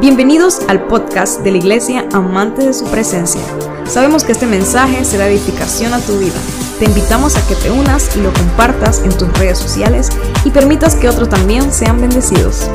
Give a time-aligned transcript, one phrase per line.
[0.00, 3.42] Bienvenidos al podcast de la Iglesia Amante de su Presencia.
[3.86, 6.40] Sabemos que este mensaje será edificación a tu vida.
[6.78, 10.08] Te invitamos a que te unas y lo compartas en tus redes sociales
[10.42, 12.70] y permitas que otros también sean bendecidos.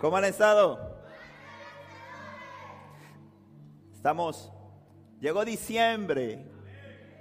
[0.00, 0.96] ¿Cómo han estado?
[3.94, 4.50] Estamos.
[5.20, 6.50] Llegó diciembre.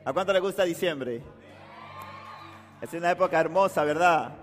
[0.06, 1.22] ¿A cuánto le gusta diciembre?
[2.82, 4.34] Es una época hermosa, ¿verdad?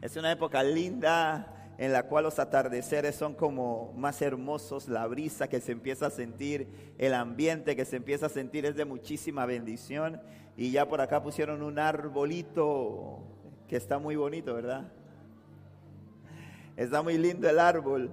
[0.00, 5.48] Es una época linda, en la cual los atardeceres son como más hermosos, la brisa
[5.48, 9.46] que se empieza a sentir, el ambiente que se empieza a sentir es de muchísima
[9.46, 10.20] bendición.
[10.56, 13.18] Y ya por acá pusieron un arbolito
[13.68, 14.92] que está muy bonito, ¿verdad?
[16.76, 18.10] Está muy lindo el árbol.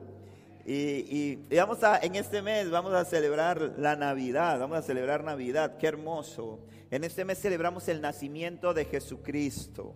[0.65, 5.77] Y, vamos a, en este mes vamos a celebrar la Navidad, vamos a celebrar Navidad,
[5.77, 6.59] qué hermoso.
[6.89, 9.95] En este mes celebramos el nacimiento de Jesucristo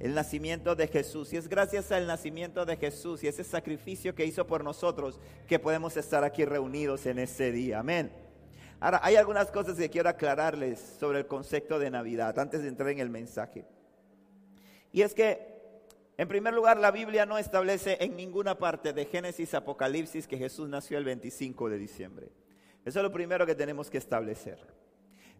[0.00, 1.32] el nacimiento de Jesús.
[1.32, 5.58] Y es gracias al nacimiento de Jesús y ese sacrificio que hizo por nosotros que
[5.58, 7.78] podemos estar aquí reunidos en ese día.
[7.80, 8.10] Amén.
[8.80, 12.88] Ahora, hay algunas cosas que quiero aclararles sobre el concepto de Navidad antes de entrar
[12.88, 13.66] en el mensaje.
[14.90, 15.38] Y es que,
[16.16, 20.70] en primer lugar, la Biblia no establece en ninguna parte de Génesis, Apocalipsis que Jesús
[20.70, 22.32] nació el 25 de diciembre.
[22.86, 24.58] Eso es lo primero que tenemos que establecer.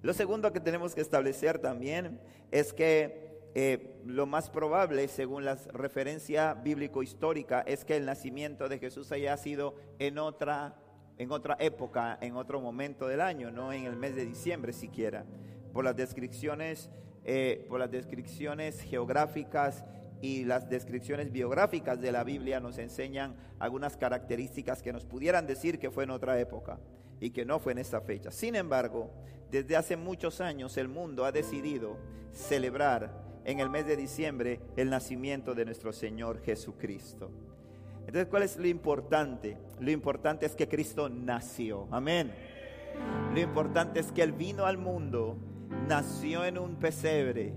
[0.02, 5.56] Lo segundo que tenemos que establecer también es que eh, lo más probable, según la
[5.72, 10.76] referencia bíblico-histórica, es que el nacimiento de Jesús haya sido en otra,
[11.18, 15.24] en otra época, en otro momento del año, no en el mes de diciembre siquiera,
[15.72, 16.90] por las descripciones,
[17.24, 19.84] eh, por las descripciones geográficas
[20.22, 25.78] y las descripciones biográficas de la Biblia nos enseñan algunas características que nos pudieran decir
[25.78, 26.78] que fue en otra época
[27.20, 28.30] y que no fue en esta fecha.
[28.30, 29.10] Sin embargo,
[29.50, 31.96] desde hace muchos años el mundo ha decidido
[32.32, 37.30] celebrar en el mes de diciembre el nacimiento de nuestro Señor Jesucristo.
[38.00, 39.56] Entonces, ¿cuál es lo importante?
[39.78, 41.86] Lo importante es que Cristo nació.
[41.90, 42.32] Amén.
[43.32, 45.36] Lo importante es que Él vino al mundo,
[45.88, 47.54] nació en un pesebre,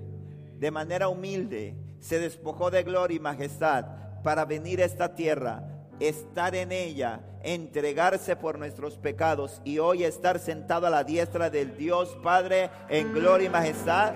[0.60, 3.86] de manera humilde, se despojó de gloria y majestad
[4.24, 5.64] para venir a esta tierra,
[6.00, 11.76] estar en ella, entregarse por nuestros pecados y hoy estar sentado a la diestra del
[11.78, 14.14] Dios Padre en gloria y majestad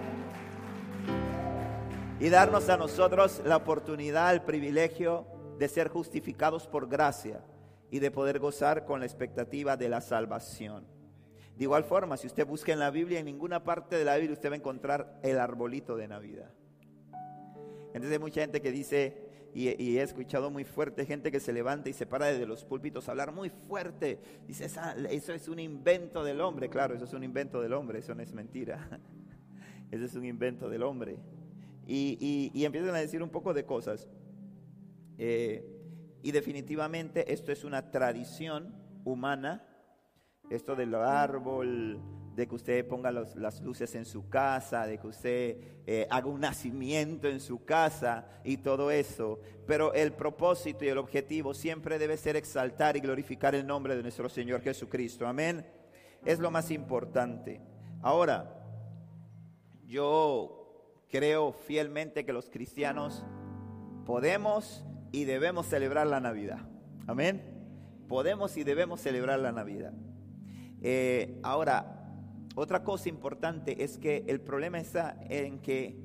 [2.19, 5.27] y darnos a nosotros la oportunidad, el privilegio
[5.59, 7.41] de ser justificados por gracia
[7.91, 10.85] y de poder gozar con la expectativa de la salvación.
[11.55, 14.33] De igual forma, si usted busca en la Biblia, en ninguna parte de la Biblia
[14.33, 16.51] usted va a encontrar el arbolito de Navidad.
[17.87, 19.23] Entonces hay mucha gente que dice,
[19.53, 23.07] y, he escuchado muy fuerte, gente que se levanta y se para desde los púlpitos
[23.07, 24.19] a hablar muy fuerte.
[24.47, 24.65] Dice,
[25.09, 26.69] eso es un invento del hombre.
[26.69, 28.99] Claro, eso es un invento del hombre, eso no es mentira.
[29.89, 31.17] Eso es un invento del hombre
[31.87, 34.07] y, empiezan a decir un poco de cosas.
[35.17, 35.65] Eh,
[36.21, 38.75] y definitivamente esto es una tradición
[39.05, 39.65] humana,
[40.49, 42.01] esto del árbol,
[42.35, 46.39] de que usted ponga las luces en su casa, de que usted eh, haga un
[46.39, 49.39] nacimiento en su casa y todo eso.
[49.65, 54.03] Pero el propósito y el objetivo siempre debe ser exaltar y glorificar el nombre de
[54.03, 55.25] nuestro Señor Jesucristo.
[55.25, 55.65] Amén.
[56.23, 57.59] Es lo más importante.
[58.03, 58.53] Ahora,
[59.87, 60.56] yo
[61.09, 63.25] creo fielmente que los cristianos
[64.05, 66.59] podemos y debemos celebrar la Navidad.
[67.07, 67.41] Amén.
[68.07, 69.93] Podemos y debemos celebrar la Navidad.
[70.81, 71.97] Eh, ahora,
[72.55, 75.99] otra cosa importante es que el problema está en que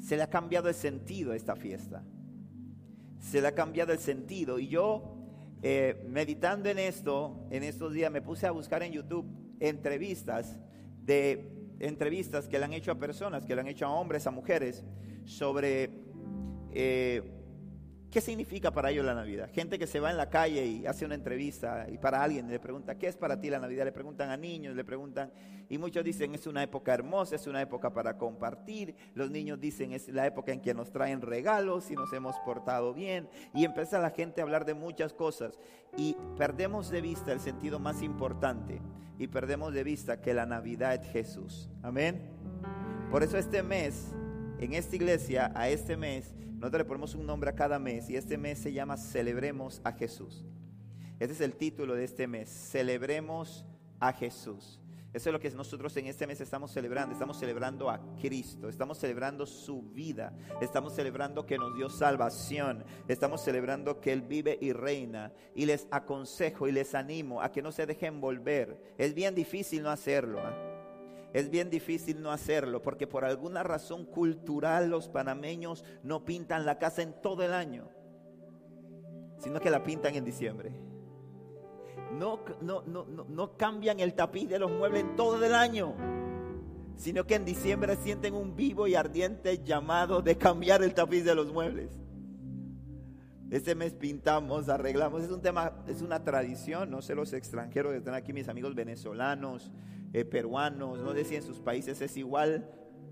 [0.00, 2.04] se le ha cambiado el sentido a esta fiesta.
[3.20, 4.58] Se le ha cambiado el sentido.
[4.58, 5.16] Y yo,
[5.62, 9.26] eh, meditando en esto, en estos días me puse a buscar en YouTube
[9.60, 10.58] entrevistas
[11.02, 14.30] de entrevistas que le han hecho a personas, que le han hecho a hombres, a
[14.30, 14.84] mujeres,
[15.24, 15.90] sobre
[16.72, 17.22] eh,
[18.14, 19.50] qué significa para ellos la Navidad.
[19.52, 22.60] Gente que se va en la calle y hace una entrevista y para alguien le
[22.60, 23.84] pregunta, ¿qué es para ti la Navidad?
[23.84, 25.32] Le preguntan a niños, le preguntan,
[25.68, 28.94] y muchos dicen, es una época hermosa, es una época para compartir.
[29.16, 32.94] Los niños dicen, es la época en que nos traen regalos y nos hemos portado
[32.94, 33.28] bien.
[33.52, 35.58] Y empieza la gente a hablar de muchas cosas
[35.96, 38.80] y perdemos de vista el sentido más importante
[39.18, 41.68] y perdemos de vista que la Navidad es Jesús.
[41.82, 42.30] Amén.
[43.10, 44.12] Por eso este mes,
[44.60, 46.32] en esta iglesia, a este mes,
[46.64, 49.92] nosotros le ponemos un nombre a cada mes y este mes se llama Celebremos a
[49.92, 50.46] Jesús.
[51.20, 53.66] Ese es el título de este mes, Celebremos
[54.00, 54.80] a Jesús.
[55.12, 57.12] Eso es lo que nosotros en este mes estamos celebrando.
[57.12, 58.70] Estamos celebrando a Cristo.
[58.70, 60.34] Estamos celebrando su vida.
[60.62, 62.82] Estamos celebrando que nos dio salvación.
[63.08, 65.34] Estamos celebrando que Él vive y reina.
[65.54, 68.94] Y les aconsejo y les animo a que no se dejen volver.
[68.96, 70.40] Es bien difícil no hacerlo.
[70.42, 70.73] ¿ah?
[71.34, 76.78] Es bien difícil no hacerlo porque por alguna razón cultural los panameños no pintan la
[76.78, 77.90] casa en todo el año.
[79.38, 80.72] sino que la pintan en diciembre.
[82.18, 85.94] No, no, no, no, cambian el tapiz de los muebles todo el año,
[86.96, 91.34] sino que en diciembre sienten un vivo y ardiente llamado de cambiar el tapiz de
[91.34, 91.90] los muebles.
[93.50, 97.98] Este mes pintamos, arreglamos, es un tema, es una tradición, no sé los extranjeros que
[97.98, 99.70] están aquí, mis amigos venezolanos,
[100.14, 102.66] eh, peruanos, no sé si en sus países es igual,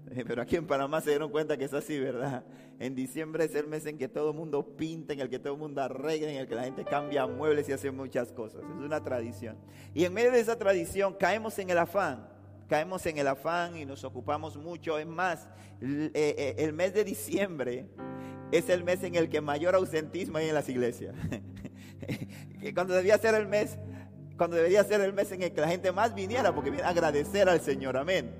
[0.26, 2.44] Pero aquí en Panamá se dieron cuenta que es así, ¿verdad?
[2.78, 5.54] En diciembre es el mes en que todo el mundo pinta, en el que todo
[5.54, 8.62] el mundo arregla, en el que la gente cambia muebles y hace muchas cosas.
[8.62, 9.56] Es una tradición.
[9.94, 12.28] Y en medio de esa tradición caemos en el afán.
[12.68, 14.98] Caemos en el afán y nos ocupamos mucho.
[14.98, 15.46] Es más,
[15.80, 17.86] eh, eh, el mes de diciembre
[18.50, 21.14] es el mes en el que mayor ausentismo hay en las iglesias.
[22.74, 23.78] cuando debía ser el mes,
[24.42, 26.88] cuando debería ser el mes en el que la gente más viniera, porque viene a
[26.88, 27.96] agradecer al Señor.
[27.96, 28.34] Amén.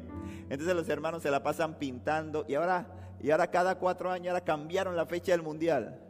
[0.50, 2.88] Entonces los hermanos se la pasan pintando y ahora,
[3.20, 6.02] y ahora cada cuatro años ahora cambiaron la fecha del mundial.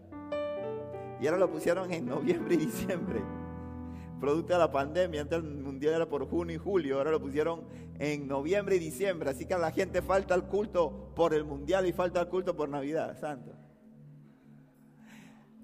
[1.21, 3.21] Y ahora lo pusieron en noviembre y diciembre.
[4.19, 7.65] Producto de la pandemia, antes el mundial era por junio y julio, ahora lo pusieron
[7.99, 9.29] en noviembre y diciembre.
[9.29, 12.57] Así que a la gente falta el culto por el mundial y falta el culto
[12.57, 13.53] por Navidad, santo.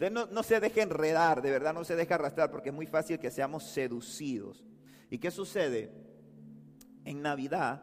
[0.00, 3.18] Entonces no, se deje enredar, de verdad no se deje arrastrar, porque es muy fácil
[3.18, 4.64] que seamos seducidos.
[5.10, 5.92] ¿Y qué sucede?
[7.04, 7.82] En Navidad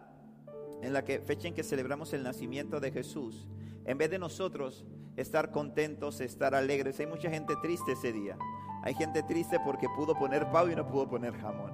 [0.82, 3.48] en la que, fecha en que celebramos el nacimiento de Jesús,
[3.84, 4.86] en vez de nosotros
[5.18, 8.38] estar contentos, estar alegres, hay mucha gente triste ese día.
[8.84, 11.74] Hay gente triste porque pudo poner pavo y no pudo poner jamón.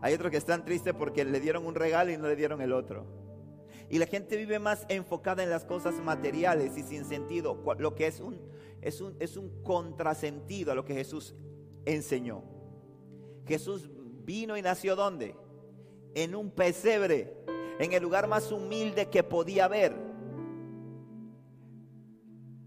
[0.00, 2.72] Hay otros que están tristes porque le dieron un regalo y no le dieron el
[2.72, 3.04] otro.
[3.90, 8.06] Y la gente vive más enfocada en las cosas materiales y sin sentido, lo que
[8.06, 8.38] es un,
[8.82, 11.34] es un, es un contrasentido a lo que Jesús
[11.84, 12.42] enseñó.
[13.46, 13.90] Jesús
[14.24, 15.34] vino y nació ¿dónde?
[16.14, 17.38] En un pesebre
[17.78, 20.08] en el lugar más humilde que podía haber.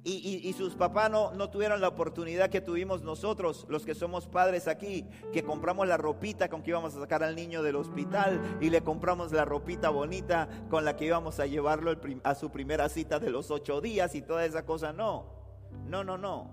[0.03, 4.67] Y, sus papás no, no, tuvieron la oportunidad que tuvimos nosotros, los que somos padres
[4.67, 8.71] aquí, que compramos la ropita con que íbamos a sacar al niño del hospital y
[8.71, 13.19] le compramos la ropita bonita con la que íbamos a llevarlo a su primera cita
[13.19, 14.91] de los ocho días y toda esa cosa.
[14.91, 15.40] No,
[15.87, 16.49] no, no, no.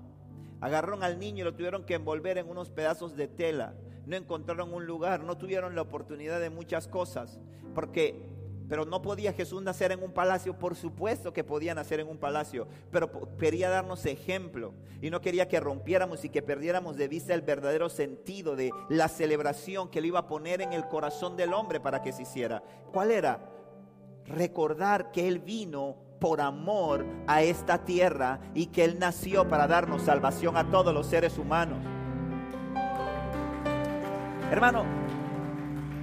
[0.60, 3.74] Agarraron al niño y lo tuvieron que envolver en unos pedazos de tela.
[4.06, 7.38] No encontraron un lugar, no tuvieron la oportunidad de muchas cosas,
[7.74, 8.28] porque
[8.68, 12.18] pero no podía Jesús nacer en un palacio, por supuesto que podía nacer en un
[12.18, 17.32] palacio, pero quería darnos ejemplo y no quería que rompiéramos y que perdiéramos de vista
[17.32, 21.54] el verdadero sentido de la celebración que él iba a poner en el corazón del
[21.54, 22.62] hombre para que se hiciera.
[22.92, 23.50] ¿Cuál era?
[24.26, 30.02] Recordar que él vino por amor a esta tierra y que él nació para darnos
[30.02, 31.78] salvación a todos los seres humanos.
[34.50, 34.84] Hermano,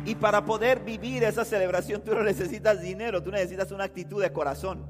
[0.05, 4.31] y para poder vivir esa celebración tú no necesitas dinero, tú necesitas una actitud de
[4.31, 4.85] corazón.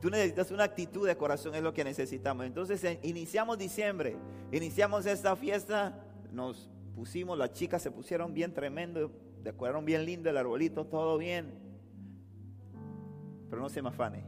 [0.00, 2.44] Tú necesitas una actitud de corazón, es lo que necesitamos.
[2.44, 4.16] Entonces iniciamos diciembre,
[4.50, 5.96] iniciamos esta fiesta,
[6.32, 9.12] nos pusimos, las chicas se pusieron bien tremendo,
[9.44, 11.71] decoraron bien lindo el arbolito, todo bien.
[13.52, 14.24] Pero no se me afane.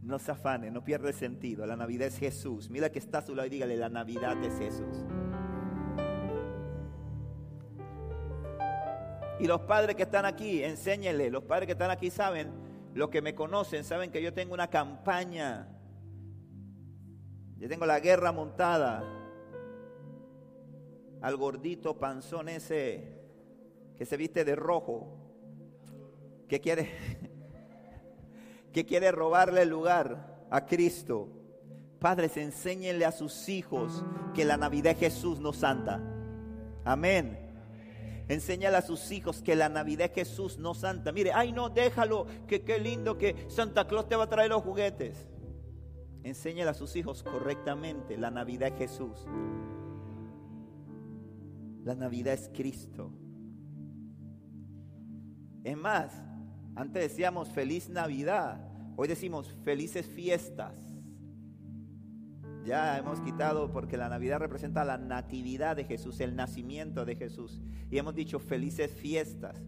[0.00, 1.66] No se afane, no pierde sentido.
[1.66, 2.70] La Navidad es Jesús.
[2.70, 5.04] Mira que está a su lado y dígale, la Navidad es Jesús.
[9.40, 11.30] Y los padres que están aquí, enséñenle.
[11.30, 12.52] Los padres que están aquí saben,
[12.94, 15.66] los que me conocen, saben que yo tengo una campaña.
[17.56, 19.02] Yo tengo la guerra montada.
[21.22, 23.18] Al gordito panzón ese
[23.96, 25.17] que se viste de rojo.
[26.48, 26.90] Que quiere,
[28.72, 31.28] que quiere robarle el lugar a Cristo.
[31.98, 36.00] Padres, enséñenle a sus hijos que la Navidad es Jesús, no Santa.
[36.84, 37.48] Amén.
[38.28, 41.12] Enséñale a sus hijos que la Navidad es Jesús, no Santa.
[41.12, 44.62] Mire, ay no, déjalo, que qué lindo que Santa Claus te va a traer los
[44.62, 45.26] juguetes.
[46.22, 49.26] Enséñale a sus hijos correctamente, la Navidad es Jesús.
[51.84, 53.10] La Navidad es Cristo.
[55.64, 56.22] Es más,
[56.78, 58.60] antes decíamos feliz Navidad,
[58.94, 60.76] hoy decimos felices fiestas.
[62.64, 67.60] Ya hemos quitado porque la Navidad representa la natividad de Jesús, el nacimiento de Jesús.
[67.90, 69.60] Y hemos dicho felices fiestas.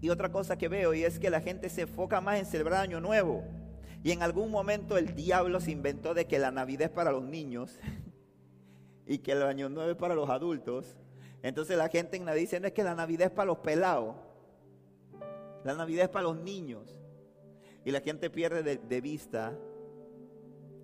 [0.00, 2.82] Y otra cosa que veo y es que la gente se enfoca más en celebrar
[2.82, 3.42] Año Nuevo.
[4.04, 7.24] Y en algún momento el diablo se inventó de que la Navidad es para los
[7.24, 7.80] niños
[9.06, 10.96] y que el Año Nuevo es para los adultos.
[11.42, 14.14] Entonces la gente en Navidad dice, no es que la Navidad es para los pelados.
[15.66, 17.02] La Navidad es para los niños.
[17.84, 19.52] Y la gente pierde de, vista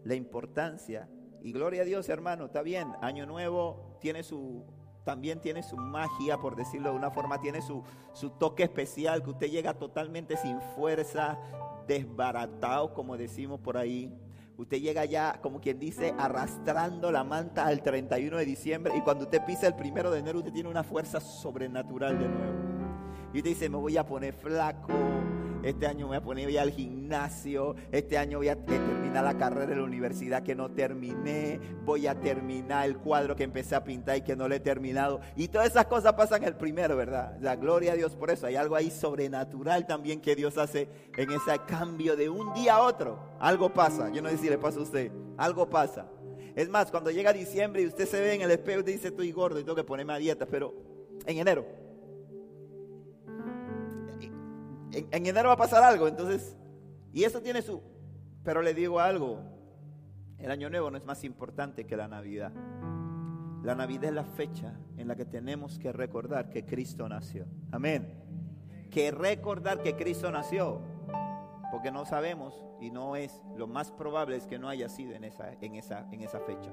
[0.02, 1.08] la importancia.
[1.40, 2.88] Y gloria a Dios, hermano, está bien.
[3.00, 4.64] Año Nuevo tiene su,
[5.04, 9.30] también tiene su magia, por decirlo de una forma, tiene su, su toque especial, que
[9.30, 11.38] usted llega totalmente sin fuerza,
[11.86, 14.12] desbaratado, como decimos por ahí.
[14.56, 19.24] Usted llega ya, como quien dice, arrastrando la manta al 31 de diciembre y cuando
[19.24, 22.71] usted pisa el primero de enero usted tiene una fuerza sobrenatural de nuevo.
[23.32, 24.92] Y usted dice, me voy a poner flaco,
[25.62, 29.38] este año me voy a poner ya al gimnasio, este año voy a terminar la
[29.38, 33.84] carrera de la universidad que no terminé, voy a terminar el cuadro que empecé a
[33.84, 35.20] pintar y que no lo he terminado.
[35.36, 37.38] Y todas esas cosas pasan el primero, ¿verdad?
[37.40, 38.46] La gloria a Dios por eso.
[38.46, 42.82] Hay algo ahí sobrenatural también que Dios hace en ese cambio de un día a
[42.82, 43.18] otro.
[43.38, 46.06] Algo pasa, yo no sé si le pasa a usted, algo pasa.
[46.54, 49.32] Es más, cuando llega diciembre y usted se ve en el espejo y dice estoy
[49.32, 50.74] gordo y tengo que ponerme a dieta, pero
[51.24, 51.81] en enero
[54.92, 56.56] en, enero va a pasar algo, entonces,
[57.12, 57.82] y eso tiene su,
[58.44, 59.40] pero le digo algo,
[60.38, 62.52] el año nuevo no es más importante que la Navidad.
[63.62, 67.46] La Navidad es la fecha en la que tenemos que recordar que Cristo nació.
[67.70, 68.88] Amén.
[68.90, 70.80] Que recordar que Cristo nació.
[71.70, 75.22] Porque no sabemos y no es, lo más probable es que no haya sido en
[75.22, 76.72] esa, en esa, en esa fecha.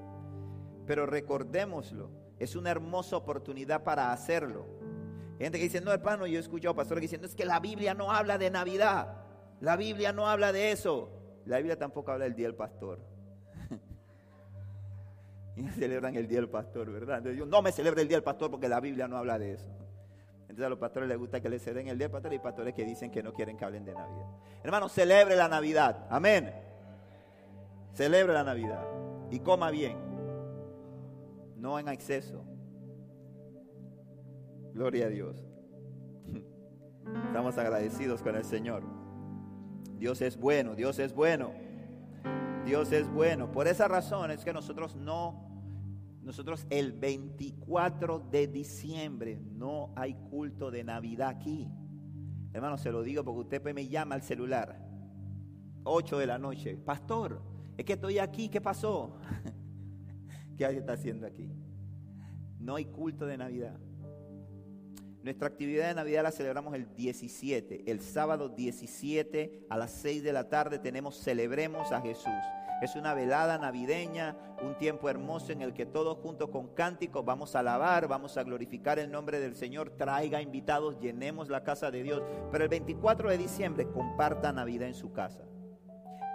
[0.88, 2.10] Pero recordémoslo.
[2.40, 4.66] Es una hermosa oportunidad para hacerlo.
[5.40, 8.12] Gente que dice, no, hermano, yo he escuchado pastores diciendo, es que la Biblia no
[8.12, 9.24] habla de Navidad.
[9.62, 11.10] La Biblia no habla de eso.
[11.46, 13.00] La Biblia tampoco habla del Día del Pastor.
[15.56, 17.20] y celebran el Día del Pastor, ¿verdad?
[17.20, 19.54] Entonces, yo, no me celebra el Día del Pastor porque la Biblia no habla de
[19.54, 19.70] eso.
[20.42, 22.74] Entonces a los pastores les gusta que les ceden el Día del Pastor y pastores
[22.74, 24.26] que dicen que no quieren que hablen de Navidad.
[24.62, 26.06] Hermano, celebre la Navidad.
[26.10, 26.52] Amén.
[27.94, 28.84] Celebre la Navidad.
[29.32, 29.98] Y coma bien.
[31.56, 32.44] No en exceso.
[34.74, 35.44] Gloria a Dios.
[37.28, 38.84] Estamos agradecidos con el Señor.
[39.98, 41.52] Dios es bueno, Dios es bueno.
[42.66, 43.52] Dios es bueno.
[43.52, 45.50] Por esa razón es que nosotros no,
[46.22, 51.68] nosotros el 24 de diciembre no hay culto de Navidad aquí.
[52.54, 54.88] Hermano, se lo digo porque usted me llama al celular.
[55.84, 56.78] 8 de la noche.
[56.78, 57.42] Pastor,
[57.78, 59.18] es que estoy aquí, ¿qué pasó?
[60.58, 61.52] ¿Qué está haciendo aquí?
[62.60, 63.80] No hay culto de Navidad.
[65.22, 67.92] Nuestra actividad de Navidad la celebramos el 17.
[67.92, 72.32] El sábado 17 a las 6 de la tarde tenemos Celebremos a Jesús.
[72.82, 77.54] Es una velada navideña, un tiempo hermoso en el que todos juntos con cánticos vamos
[77.54, 82.02] a alabar, vamos a glorificar el nombre del Señor, traiga invitados, llenemos la casa de
[82.02, 82.24] Dios.
[82.50, 85.44] Pero el 24 de diciembre comparta Navidad en su casa.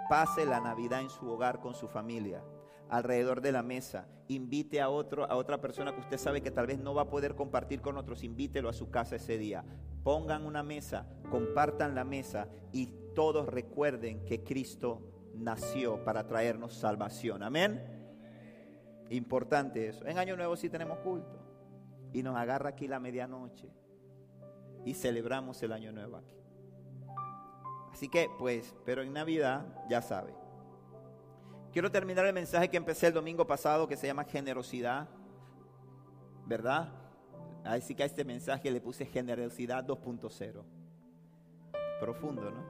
[0.07, 2.43] Pase la Navidad en su hogar con su familia
[2.89, 4.07] alrededor de la mesa.
[4.27, 7.09] Invite a, otro, a otra persona que usted sabe que tal vez no va a
[7.09, 8.23] poder compartir con otros.
[8.23, 9.63] Invítelo a su casa ese día.
[10.03, 15.01] Pongan una mesa, compartan la mesa y todos recuerden que Cristo
[15.35, 17.43] nació para traernos salvación.
[17.43, 17.81] Amén.
[19.09, 20.05] Importante eso.
[20.05, 21.39] En Año Nuevo sí tenemos culto.
[22.13, 23.69] Y nos agarra aquí la medianoche.
[24.85, 26.35] Y celebramos el Año Nuevo aquí.
[27.91, 30.33] Así que, pues, pero en Navidad, ya sabe,
[31.75, 35.09] Quiero terminar el mensaje que empecé el domingo pasado que se llama generosidad,
[36.45, 36.87] ¿verdad?
[37.65, 40.63] Así que a este mensaje le puse generosidad 2.0.
[41.99, 42.63] Profundo, ¿no?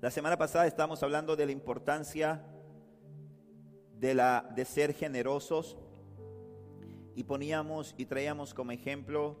[0.00, 2.42] La semana pasada estábamos hablando de la importancia
[4.00, 5.76] de, la, de ser generosos
[7.14, 9.38] y poníamos y traíamos como ejemplo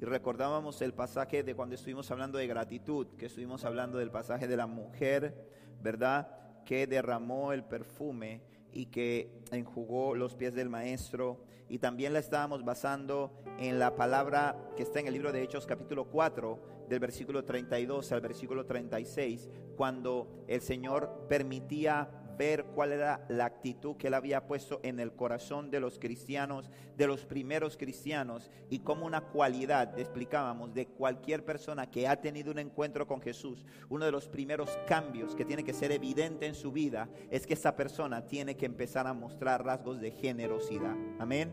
[0.00, 4.46] y recordábamos el pasaje de cuando estuvimos hablando de gratitud, que estuvimos hablando del pasaje
[4.46, 5.50] de la mujer,
[5.82, 6.43] ¿verdad?
[6.64, 8.42] Que derramó el perfume
[8.72, 11.44] y que enjugó los pies del maestro.
[11.68, 15.66] Y también la estábamos basando en la palabra que está en el libro de Hechos
[15.66, 23.24] capítulo 4, del versículo 32 al versículo 36, cuando el Señor permitía ver cuál era
[23.28, 27.76] la actitud que él había puesto en el corazón de los cristianos, de los primeros
[27.76, 33.20] cristianos, y como una cualidad, explicábamos, de cualquier persona que ha tenido un encuentro con
[33.20, 37.46] Jesús, uno de los primeros cambios que tiene que ser evidente en su vida es
[37.46, 40.96] que esa persona tiene que empezar a mostrar rasgos de generosidad.
[41.18, 41.52] Amén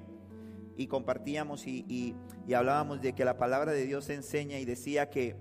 [0.78, 5.36] y compartíamos y, y, hablábamos de que la palabra de Dios enseña y decía que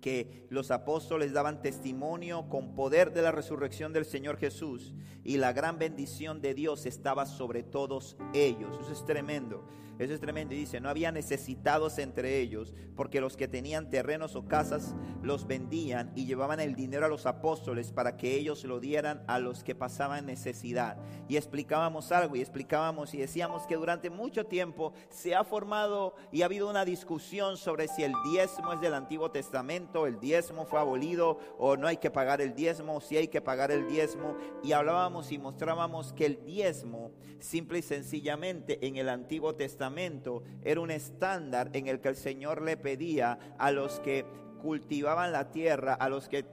[0.00, 5.52] que los apóstoles daban testimonio con poder de la resurrección del Señor Jesús y la
[5.52, 8.78] gran bendición de Dios estaba sobre todos ellos.
[8.80, 9.64] Eso es tremendo.
[9.98, 10.54] Eso es tremendo.
[10.54, 15.46] Y dice, no había necesitados entre ellos, porque los que tenían terrenos o casas los
[15.46, 19.64] vendían y llevaban el dinero a los apóstoles para que ellos lo dieran a los
[19.64, 20.98] que pasaban necesidad.
[21.28, 26.42] Y explicábamos algo y explicábamos y decíamos que durante mucho tiempo se ha formado y
[26.42, 30.80] ha habido una discusión sobre si el diezmo es del Antiguo Testamento, el diezmo fue
[30.80, 34.36] abolido o no hay que pagar el diezmo, si hay que pagar el diezmo.
[34.62, 40.80] Y hablábamos y mostrábamos que el diezmo, simple y sencillamente en el Antiguo Testamento, era
[40.80, 44.24] un estándar en el que el Señor le pedía a los que
[44.58, 46.44] cultivaban la tierra, a los que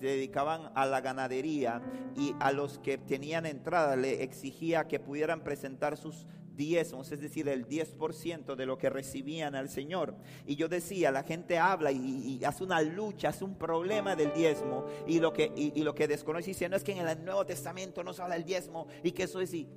[0.00, 1.82] dedicaban a la ganadería
[2.16, 6.26] y a los que tenían entrada, le exigía que pudieran presentar sus
[6.60, 10.14] diezmos, es decir, el 10% de lo que recibían al Señor.
[10.46, 14.84] Y yo decía, la gente habla y, hace una lucha, hace un problema del diezmo
[15.06, 18.04] y lo que, y, lo que desconoce dice, no es que en el Nuevo Testamento
[18.04, 19.54] no se habla del diezmo y que eso es...
[19.54, 19.68] Y,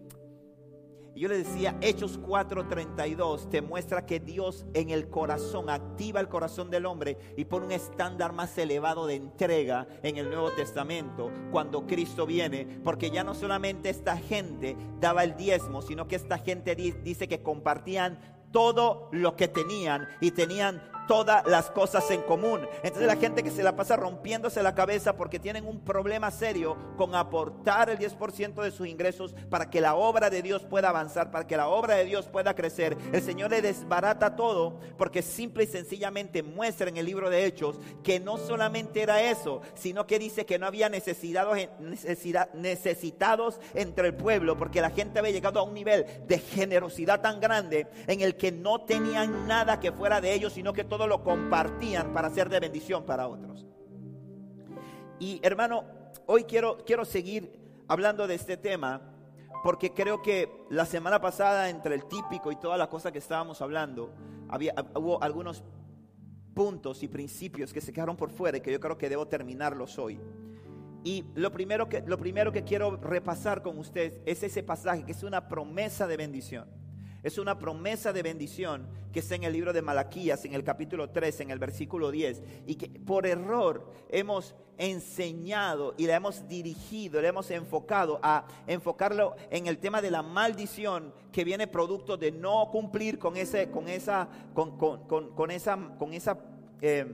[1.15, 6.27] y yo le decía, Hechos 4:32 te muestra que Dios en el corazón activa el
[6.27, 11.31] corazón del hombre y pone un estándar más elevado de entrega en el Nuevo Testamento
[11.51, 16.39] cuando Cristo viene, porque ya no solamente esta gente daba el diezmo, sino que esta
[16.39, 18.19] gente dice que compartían
[18.51, 22.67] todo lo que tenían y tenían todas las cosas en común.
[22.83, 26.77] Entonces la gente que se la pasa rompiéndose la cabeza porque tienen un problema serio
[26.97, 31.31] con aportar el 10% de sus ingresos para que la obra de Dios pueda avanzar,
[31.31, 32.97] para que la obra de Dios pueda crecer.
[33.11, 37.79] El Señor le desbarata todo porque simple y sencillamente muestra en el libro de Hechos
[38.03, 41.57] que no solamente era eso, sino que dice que no había necesitados,
[42.53, 47.39] necesitados entre el pueblo porque la gente había llegado a un nivel de generosidad tan
[47.39, 51.23] grande en el que no tenían nada que fuera de ellos, sino que todo lo
[51.23, 53.65] compartían para ser de bendición para otros.
[55.17, 55.85] Y hermano,
[56.27, 57.51] hoy quiero, quiero seguir
[57.87, 59.01] hablando de este tema
[59.63, 63.59] porque creo que la semana pasada entre el típico y todas las cosas que estábamos
[63.63, 64.13] hablando,
[64.49, 65.63] había, hubo algunos
[66.53, 69.97] puntos y principios que se quedaron por fuera y que yo creo que debo terminarlos
[69.97, 70.21] hoy.
[71.03, 75.13] Y lo primero que, lo primero que quiero repasar con ustedes es ese pasaje que
[75.13, 76.82] es una promesa de bendición.
[77.23, 81.09] Es una promesa de bendición que está en el libro de Malaquías, en el capítulo
[81.09, 87.21] 3, en el versículo 10, y que por error hemos enseñado y le hemos dirigido,
[87.21, 92.33] le hemos enfocado a enfocarlo en el tema de la maldición que viene producto de
[92.33, 96.37] no cumplir con, ese, con esa, con, esa, con esa
[96.81, 97.05] eh,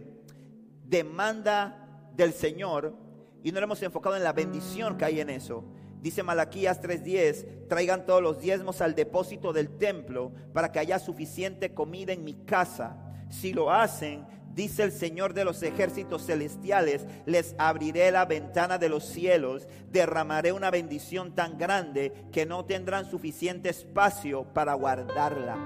[0.85, 2.95] demanda del Señor
[3.43, 5.63] y no le hemos enfocado en la bendición que hay en eso.
[6.01, 11.73] Dice Malaquías 3:10, traigan todos los diezmos al depósito del templo para que haya suficiente
[11.73, 12.95] comida en mi casa.
[13.29, 18.89] Si lo hacen, dice el Señor de los ejércitos celestiales, les abriré la ventana de
[18.89, 25.57] los cielos, derramaré una bendición tan grande que no tendrán suficiente espacio para guardarla.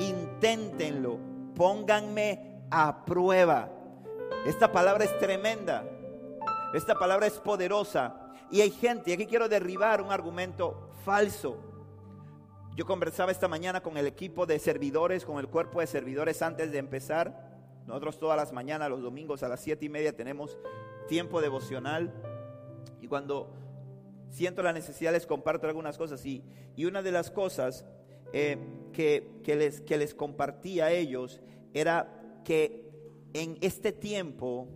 [0.00, 1.18] Inténtenlo,
[1.54, 3.70] pónganme a prueba.
[4.46, 5.84] Esta palabra es tremenda,
[6.72, 8.23] esta palabra es poderosa.
[8.54, 11.56] Y hay gente, y aquí quiero derribar un argumento falso.
[12.76, 16.70] Yo conversaba esta mañana con el equipo de servidores, con el cuerpo de servidores antes
[16.70, 17.58] de empezar.
[17.84, 20.56] Nosotros todas las mañanas, los domingos a las siete y media tenemos
[21.08, 22.14] tiempo devocional.
[23.00, 23.52] Y cuando
[24.30, 26.24] siento la necesidad les comparto algunas cosas.
[26.24, 26.44] Y,
[26.76, 27.84] y una de las cosas
[28.32, 28.56] eh,
[28.92, 31.40] que, que, les, que les compartí a ellos
[31.72, 32.88] era que
[33.32, 34.68] en este tiempo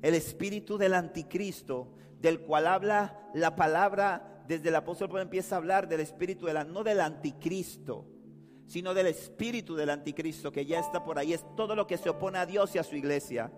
[0.00, 5.58] el espíritu del anticristo del cual habla la palabra desde el apóstol Pablo empieza a
[5.58, 8.06] hablar del espíritu de la, no del anticristo,
[8.66, 12.08] sino del espíritu del anticristo que ya está por ahí, es todo lo que se
[12.08, 13.50] opone a Dios y a su iglesia.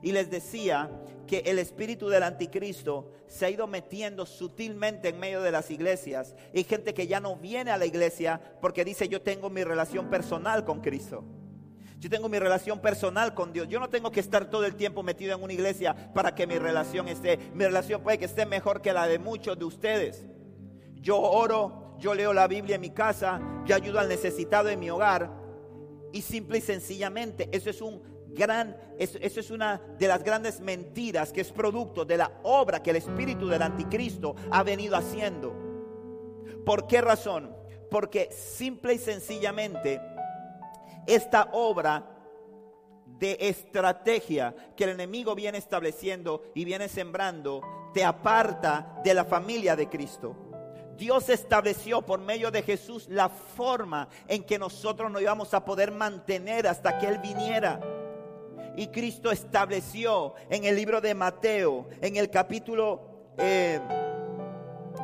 [0.00, 0.90] Y les decía
[1.26, 6.36] que el espíritu del anticristo se ha ido metiendo sutilmente en medio de las iglesias.
[6.54, 10.08] Hay gente que ya no viene a la iglesia porque dice yo tengo mi relación
[10.08, 11.24] personal con Cristo.
[11.98, 13.66] Yo tengo mi relación personal con Dios.
[13.68, 16.56] Yo no tengo que estar todo el tiempo metido en una iglesia para que mi
[16.56, 17.38] relación esté.
[17.54, 20.24] Mi relación puede que esté mejor que la de muchos de ustedes.
[20.94, 24.90] Yo oro, yo leo la Biblia en mi casa, yo ayudo al necesitado en mi
[24.90, 25.28] hogar.
[26.12, 30.60] Y simple y sencillamente, eso es un gran, eso, eso, es una de las grandes
[30.60, 35.52] mentiras que es producto de la obra que el espíritu del anticristo ha venido haciendo.
[36.64, 37.54] ¿Por qué razón?
[37.90, 40.00] Porque simple y sencillamente
[41.08, 42.04] esta obra
[43.18, 49.74] de estrategia que el enemigo viene estableciendo y viene sembrando, te aparta de la familia
[49.74, 50.36] de Cristo.
[50.96, 55.92] Dios estableció por medio de Jesús la forma en que nosotros nos íbamos a poder
[55.92, 57.80] mantener hasta que Él viniera.
[58.76, 63.34] Y Cristo estableció en el libro de Mateo, en el capítulo...
[63.38, 63.80] Eh,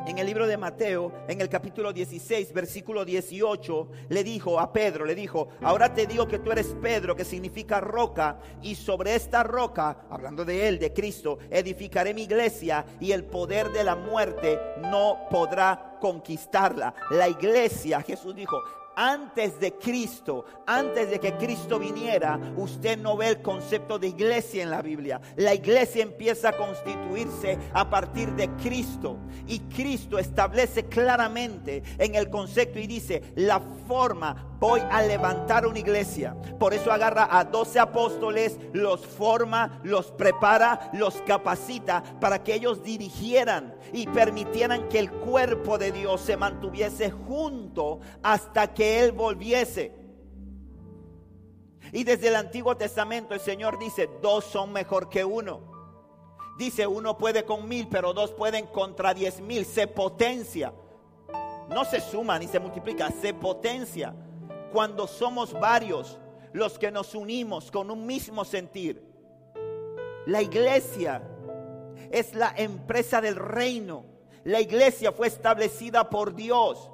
[0.05, 5.05] en el libro de Mateo, en el capítulo 16, versículo 18, le dijo a Pedro,
[5.05, 9.43] le dijo, ahora te digo que tú eres Pedro, que significa roca, y sobre esta
[9.43, 14.59] roca, hablando de él, de Cristo, edificaré mi iglesia y el poder de la muerte
[14.81, 16.93] no podrá conquistarla.
[17.11, 18.57] La iglesia, Jesús dijo,
[18.95, 24.63] antes de Cristo, antes de que Cristo viniera, usted no ve el concepto de iglesia
[24.63, 25.21] en la Biblia.
[25.35, 29.17] La iglesia empieza a constituirse a partir de Cristo.
[29.47, 35.79] Y Cristo establece claramente en el concepto y dice, la forma, voy a levantar una
[35.79, 36.35] iglesia.
[36.59, 42.83] Por eso agarra a 12 apóstoles, los forma, los prepara, los capacita para que ellos
[42.83, 49.93] dirigieran y permitieran que el cuerpo de Dios se mantuviese junto hasta que Él volviese.
[51.91, 55.61] Y desde el Antiguo Testamento el Señor dice, dos son mejor que uno.
[56.57, 59.65] Dice, uno puede con mil, pero dos pueden contra diez mil.
[59.65, 60.73] Se potencia.
[61.69, 64.13] No se suma ni se multiplica, se potencia
[64.71, 66.19] cuando somos varios
[66.53, 69.03] los que nos unimos con un mismo sentir.
[70.25, 71.21] La iglesia
[72.11, 74.05] es la empresa del reino.
[74.43, 76.91] La iglesia fue establecida por Dios.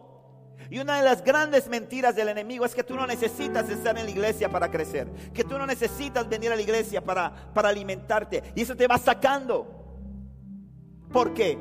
[0.70, 4.06] Y una de las grandes mentiras del enemigo es que tú no necesitas estar en
[4.06, 5.08] la iglesia para crecer.
[5.34, 8.44] Que tú no necesitas venir a la iglesia para, para alimentarte.
[8.56, 9.68] Y eso te va sacando.
[11.12, 11.58] ¿Por qué?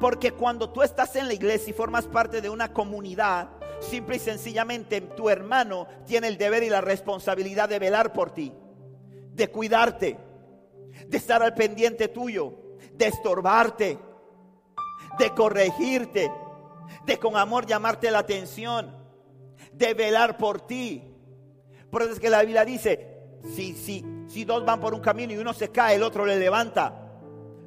[0.00, 3.50] Porque cuando tú estás en la iglesia y formas parte de una comunidad,
[3.82, 8.52] Simple y sencillamente tu hermano tiene el deber y la responsabilidad de velar por ti,
[9.32, 10.16] de cuidarte,
[11.06, 12.54] de estar al pendiente tuyo,
[12.94, 13.98] de estorbarte,
[15.18, 16.30] de corregirte,
[17.04, 18.94] de con amor llamarte la atención,
[19.72, 21.02] de velar por ti.
[21.90, 23.20] Por eso es que la Biblia dice,
[23.54, 26.38] si, si, si dos van por un camino y uno se cae, el otro le
[26.38, 26.98] levanta.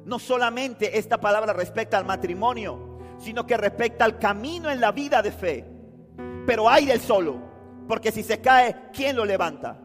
[0.04, 5.22] No solamente esta palabra respecta al matrimonio, sino que respecta al camino en la vida
[5.22, 5.76] de fe
[6.46, 7.36] pero hay del solo,
[7.88, 9.78] porque si se cae, ¿quién lo levanta?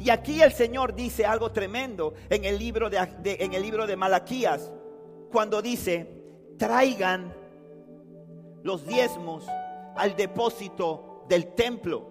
[0.00, 3.96] Y aquí el Señor dice algo tremendo en el libro de, en el libro de
[3.96, 4.72] Malaquías,
[5.30, 6.10] cuando dice,
[6.58, 7.34] traigan
[8.62, 9.46] los diezmos
[9.96, 12.08] al depósito del templo.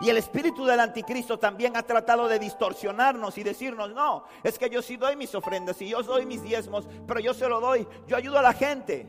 [0.00, 4.70] Y el espíritu del anticristo también ha tratado de distorsionarnos y decirnos, no, es que
[4.70, 7.86] yo sí doy mis ofrendas y yo doy mis diezmos, pero yo se lo doy,
[8.06, 9.06] yo ayudo a la gente.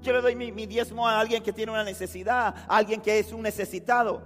[0.00, 3.32] Yo le doy mi, diezmo a alguien que tiene una necesidad, a alguien que es
[3.32, 4.22] un necesitado.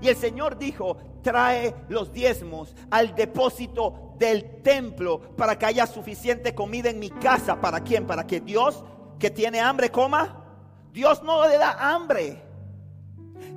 [0.00, 6.54] Y el Señor dijo, trae los diezmos al depósito del templo para que haya suficiente
[6.54, 7.60] comida en mi casa.
[7.60, 8.06] ¿Para quién?
[8.06, 8.84] Para que Dios
[9.18, 10.44] que tiene hambre coma.
[10.92, 12.42] Dios no le da hambre.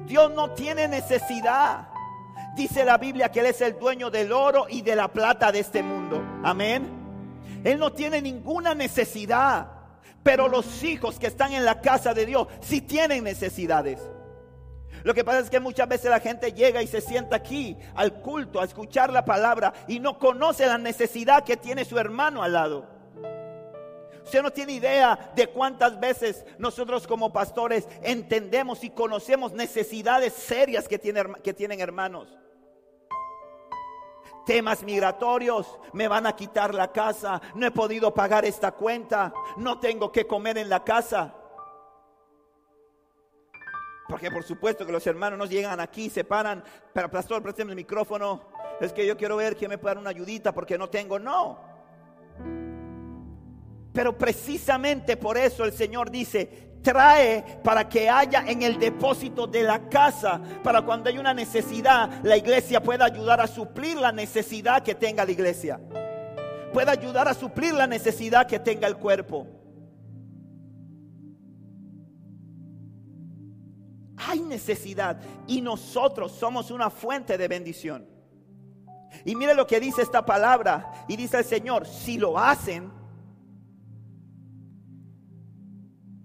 [0.07, 1.89] Dios no tiene necesidad.
[2.55, 5.59] Dice la Biblia que Él es el dueño del oro y de la plata de
[5.59, 6.23] este mundo.
[6.43, 6.87] Amén.
[7.63, 9.71] Él no tiene ninguna necesidad.
[10.23, 13.99] Pero los hijos que están en la casa de Dios sí tienen necesidades.
[15.05, 18.21] Lo que pasa es que muchas veces la gente llega y se sienta aquí al
[18.21, 22.53] culto, a escuchar la palabra y no conoce la necesidad que tiene su hermano al
[22.53, 22.87] lado.
[24.23, 30.87] Usted no tiene idea de cuántas veces nosotros como pastores entendemos y conocemos necesidades serias
[30.87, 30.99] que,
[31.43, 32.35] que tienen hermanos
[34.45, 39.79] temas migratorios, me van a quitar la casa, no he podido pagar esta cuenta, no
[39.79, 41.33] tengo que comer en la casa.
[44.07, 46.63] Porque por supuesto que los hermanos nos llegan aquí, se paran,
[46.93, 48.41] pero pastor, présteme el micrófono,
[48.79, 51.59] es que yo quiero ver que me puede dar una ayudita porque no tengo, no.
[53.93, 59.63] Pero precisamente por eso el Señor dice, trae para que haya en el depósito de
[59.63, 64.83] la casa, para cuando hay una necesidad, la iglesia pueda ayudar a suplir la necesidad
[64.83, 65.79] que tenga la iglesia.
[66.73, 69.47] Pueda ayudar a suplir la necesidad que tenga el cuerpo.
[74.27, 78.07] Hay necesidad y nosotros somos una fuente de bendición.
[79.23, 81.05] Y mire lo que dice esta palabra.
[81.07, 82.91] Y dice el Señor, si lo hacen,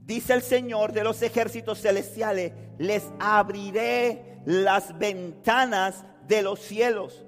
[0.05, 7.27] dice el Señor de los ejércitos celestiales, les abriré las ventanas de los cielos.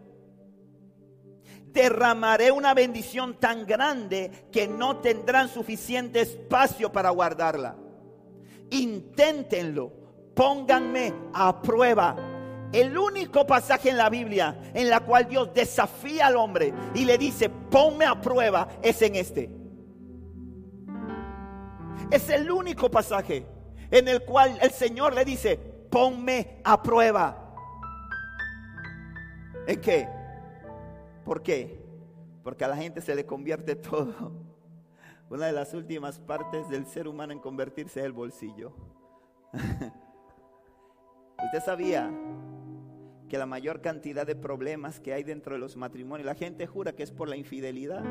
[1.66, 7.76] Derramaré una bendición tan grande que no tendrán suficiente espacio para guardarla.
[8.70, 10.01] Inténtenlo,
[10.34, 12.16] pónganme a prueba.
[12.72, 17.18] El único pasaje en la Biblia en la cual Dios desafía al hombre y le
[17.18, 19.50] dice, ponme a prueba, es en este.
[22.10, 23.46] Es el único pasaje
[23.90, 25.58] en el cual el Señor le dice,
[25.90, 27.54] ponme a prueba.
[29.66, 30.08] ¿En qué?
[31.24, 31.78] ¿Por qué?
[32.42, 34.32] Porque a la gente se le convierte todo.
[35.28, 38.72] Una de las últimas partes del ser humano en convertirse es el bolsillo.
[41.44, 42.11] ¿Usted sabía
[43.28, 46.92] que la mayor cantidad de problemas que hay dentro de los matrimonios, la gente jura
[46.92, 48.05] que es por la infidelidad?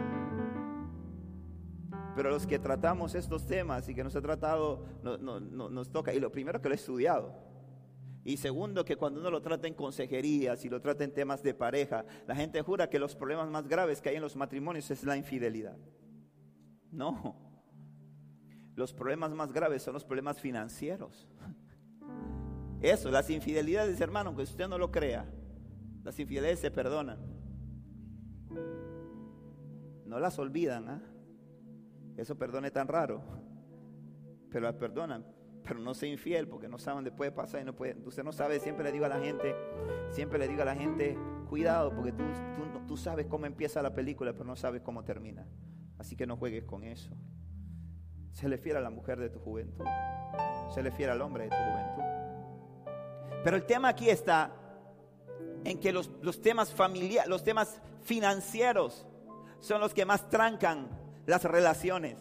[2.15, 6.13] Pero los que tratamos estos temas y que nos ha tratado, nos toca.
[6.13, 7.33] Y lo primero que lo he estudiado.
[8.23, 11.53] Y segundo, que cuando uno lo trata en consejerías y lo trata en temas de
[11.53, 15.03] pareja, la gente jura que los problemas más graves que hay en los matrimonios es
[15.03, 15.77] la infidelidad.
[16.91, 17.35] No.
[18.75, 21.27] Los problemas más graves son los problemas financieros.
[22.81, 25.25] Eso, las infidelidades, hermano, aunque usted no lo crea,
[26.03, 27.19] las infidelidades se perdonan.
[30.05, 31.01] No las olvidan, ¿ah?
[32.17, 33.21] Eso perdone tan raro.
[34.49, 35.25] Pero las perdonan.
[35.63, 37.95] Pero no sea infiel porque no saben después de pasar y no puede.
[38.05, 39.55] Usted no sabe, siempre le digo a la gente,
[40.09, 41.15] siempre le digo a la gente,
[41.47, 42.23] cuidado porque tú,
[42.55, 45.47] tú, tú sabes cómo empieza la película, pero no sabes cómo termina.
[45.99, 47.15] Así que no juegues con eso.
[48.31, 49.85] Se le fiera a la mujer de tu juventud.
[50.73, 52.20] Se le fiera al hombre de tu juventud.
[53.43, 54.51] Pero el tema aquí está
[55.63, 59.05] en que los, los temas familiares, los temas financieros
[59.59, 60.87] son los que más trancan
[61.25, 62.17] las relaciones.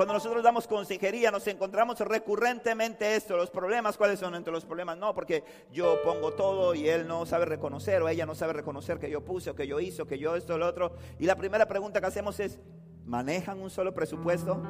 [0.00, 4.96] Cuando nosotros damos consejería nos encontramos recurrentemente esto, los problemas, ¿cuáles son entre los problemas?
[4.96, 8.98] No, porque yo pongo todo y él no sabe reconocer o ella no sabe reconocer
[8.98, 10.94] que yo puse o que yo hice o que yo esto lo otro.
[11.18, 12.58] Y la primera pregunta que hacemos es,
[13.04, 14.62] ¿manejan un solo presupuesto?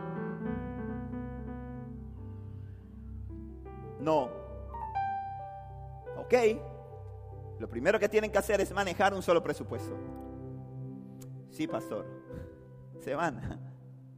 [4.01, 4.40] No.
[6.31, 7.59] Ok.
[7.59, 9.97] Lo primero que tienen que hacer es manejar un solo presupuesto.
[11.51, 12.07] Sí, pastor.
[13.01, 13.61] Se van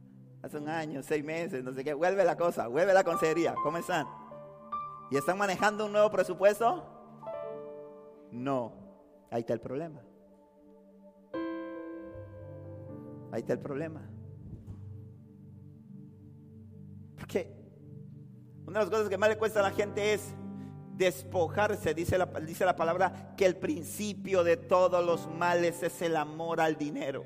[0.43, 3.77] hace un año, seis meses, no sé qué, vuelve la cosa, vuelve la consejería, ¿cómo
[3.77, 4.05] están?
[5.09, 6.85] ¿Y están manejando un nuevo presupuesto?
[8.31, 8.73] No,
[9.31, 10.01] ahí está el problema.
[13.31, 14.01] Ahí está el problema.
[17.17, 17.51] Porque
[18.67, 20.35] una de las cosas que más le cuesta a la gente es
[20.93, 26.15] despojarse, dice la, dice la palabra, que el principio de todos los males es el
[26.15, 27.25] amor al dinero.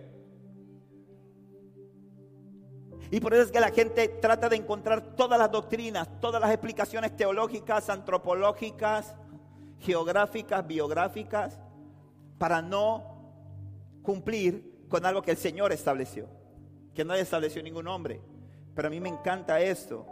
[3.10, 6.52] Y por eso es que la gente trata de encontrar todas las doctrinas, todas las
[6.52, 9.16] explicaciones teológicas, antropológicas,
[9.80, 11.58] geográficas, biográficas,
[12.38, 13.18] para no
[14.02, 16.28] cumplir con algo que el Señor estableció,
[16.94, 18.22] que no estableció ningún hombre.
[18.76, 20.06] Pero a mí me encanta esto.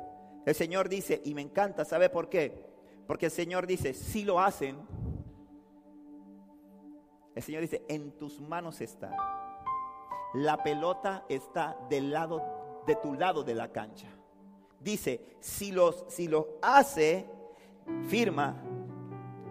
[0.45, 2.74] El Señor dice, y me encanta, ¿sabe por qué?
[3.07, 4.77] Porque el Señor dice, si lo hacen,
[7.35, 9.15] el Señor dice, en tus manos está.
[10.33, 14.07] La pelota está del lado de tu lado de la cancha.
[14.79, 17.25] Dice, si los, si lo hace,
[18.07, 18.61] firma,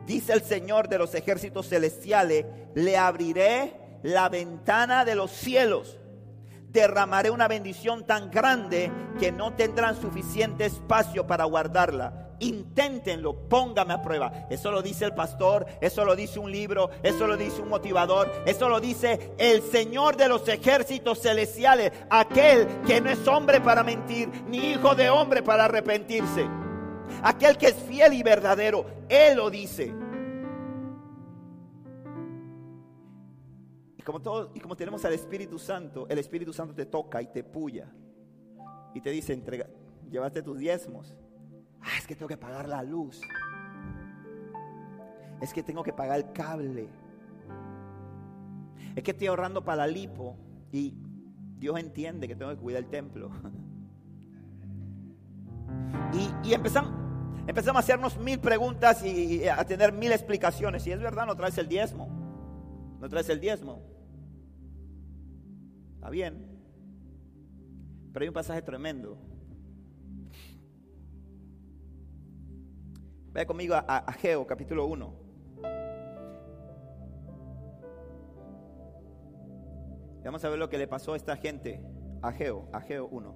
[0.06, 5.98] dice el Señor de los ejércitos celestiales, le abriré la ventana de los cielos
[6.74, 12.32] derramaré una bendición tan grande que no tendrán suficiente espacio para guardarla.
[12.40, 14.48] Inténtenlo, póngame a prueba.
[14.50, 18.30] Eso lo dice el pastor, eso lo dice un libro, eso lo dice un motivador,
[18.44, 23.84] eso lo dice el Señor de los ejércitos celestiales, aquel que no es hombre para
[23.84, 26.44] mentir, ni hijo de hombre para arrepentirse.
[27.22, 29.94] Aquel que es fiel y verdadero, Él lo dice.
[34.54, 37.88] Y como tenemos al Espíritu Santo, el Espíritu Santo te toca y te puya.
[38.94, 39.66] Y te dice, entrega,
[40.10, 41.14] llevaste tus diezmos.
[41.80, 43.20] Ah, es que tengo que pagar la luz.
[45.40, 46.88] Es que tengo que pagar el cable.
[48.94, 50.36] Es que estoy ahorrando para la lipo.
[50.70, 50.94] Y
[51.58, 53.30] Dios entiende que tengo que cuidar el templo.
[56.12, 56.92] Y, y empezamos,
[57.46, 60.86] empezamos a hacernos mil preguntas y, a tener mil explicaciones.
[60.86, 62.08] Y es verdad, no traes el diezmo.
[63.00, 63.93] No traes el diezmo.
[66.04, 66.36] Está bien.
[68.12, 69.16] Pero hay un pasaje tremendo.
[73.32, 75.14] Vaya conmigo a, Ageo, capítulo 1.
[80.24, 81.82] Vamos a ver lo que le pasó a esta gente.
[82.20, 83.34] Ageo, Ageo 1.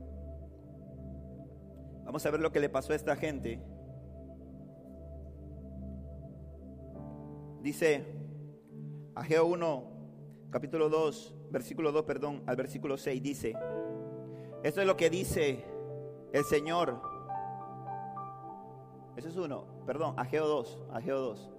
[2.04, 3.62] Vamos a ver lo que le pasó a esta gente.
[7.62, 8.04] Dice
[9.14, 13.54] Ageo 1, capítulo 2, versículo 2, perdón, al versículo 6 dice,
[14.62, 15.64] esto es lo que dice
[16.32, 17.00] el Señor.
[19.16, 21.50] Ese es uno, perdón, Ageo 2, Ageo 2.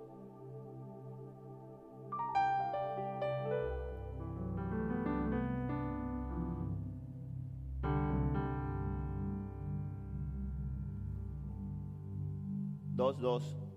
[13.00, 13.69] Dos, dos.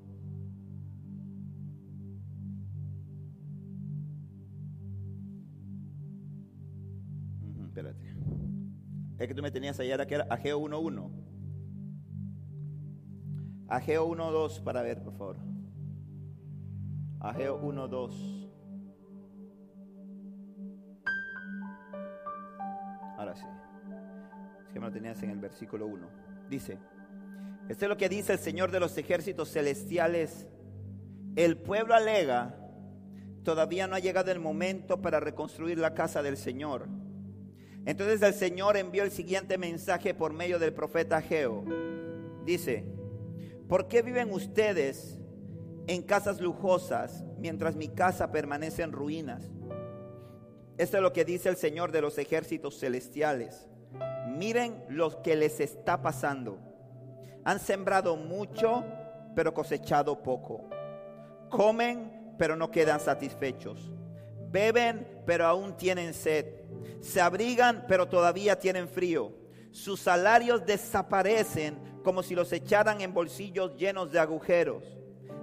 [9.23, 11.11] Es que tú me tenías que era Ageo 1.1.
[13.69, 15.37] Ageo 1.2 para ver, por favor.
[17.21, 18.51] Ageo 1.2.
[23.17, 23.45] Ahora sí.
[24.73, 26.09] que me lo tenías en el versículo 1.
[26.51, 26.79] Dice,
[27.69, 30.49] esto es lo que dice el Señor de los ejércitos celestiales.
[31.37, 32.57] El pueblo alega,
[33.45, 36.89] todavía no ha llegado el momento para reconstruir la casa del Señor.
[37.85, 41.65] Entonces el Señor envió el siguiente mensaje por medio del profeta Geo.
[42.45, 42.85] Dice,
[43.69, 45.19] ¿por qué viven ustedes
[45.87, 49.51] en casas lujosas mientras mi casa permanece en ruinas?
[50.79, 53.69] Esto es lo que dice el Señor de los ejércitos celestiales.
[54.29, 56.59] Miren lo que les está pasando.
[57.45, 58.85] Han sembrado mucho,
[59.35, 60.71] pero cosechado poco.
[61.51, 63.93] Comen, pero no quedan satisfechos.
[64.51, 66.62] Beben, pero aún tienen sed.
[67.01, 69.33] Se abrigan, pero todavía tienen frío.
[69.71, 74.85] Sus salarios desaparecen como si los echaran en bolsillos llenos de agujeros.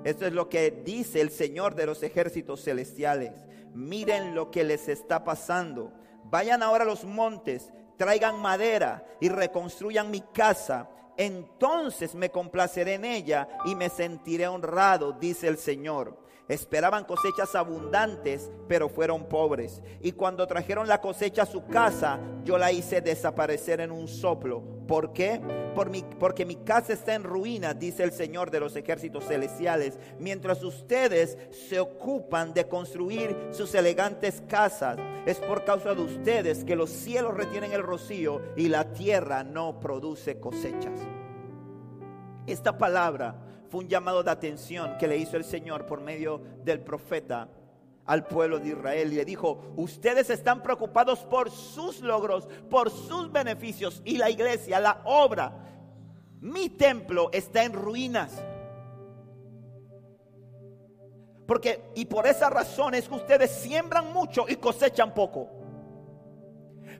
[0.03, 3.33] Esto es lo que dice el Señor de los ejércitos celestiales
[3.73, 5.93] miren lo que les está pasando.
[6.25, 10.89] Vayan ahora a los montes, traigan madera y reconstruyan mi casa.
[11.17, 16.17] Entonces me complaceré en ella y me sentiré honrado, dice el Señor.
[16.49, 19.83] Esperaban cosechas abundantes, pero fueron pobres.
[20.01, 24.63] Y cuando trajeron la cosecha a su casa, yo la hice desaparecer en un soplo.
[24.87, 25.39] ¿Por qué?
[25.75, 29.99] Por mi, porque mi casa está en ruinas, dice el Señor de los ejércitos celestiales,
[30.17, 34.97] mientras ustedes se ocupan de construir sus elegantes casas.
[35.27, 39.79] Es por causa de ustedes que los cielos retienen el rocío y la tierra no
[39.79, 40.99] produce cosechas.
[42.47, 46.79] Esta palabra fue un llamado de atención que le hizo el Señor por medio del
[46.81, 47.47] profeta
[48.05, 53.31] al pueblo de Israel y le dijo, ustedes están preocupados por sus logros, por sus
[53.31, 55.53] beneficios y la iglesia, la obra.
[56.41, 58.43] Mi templo está en ruinas.
[61.45, 65.47] Porque, y por esa razón es que ustedes siembran mucho y cosechan poco.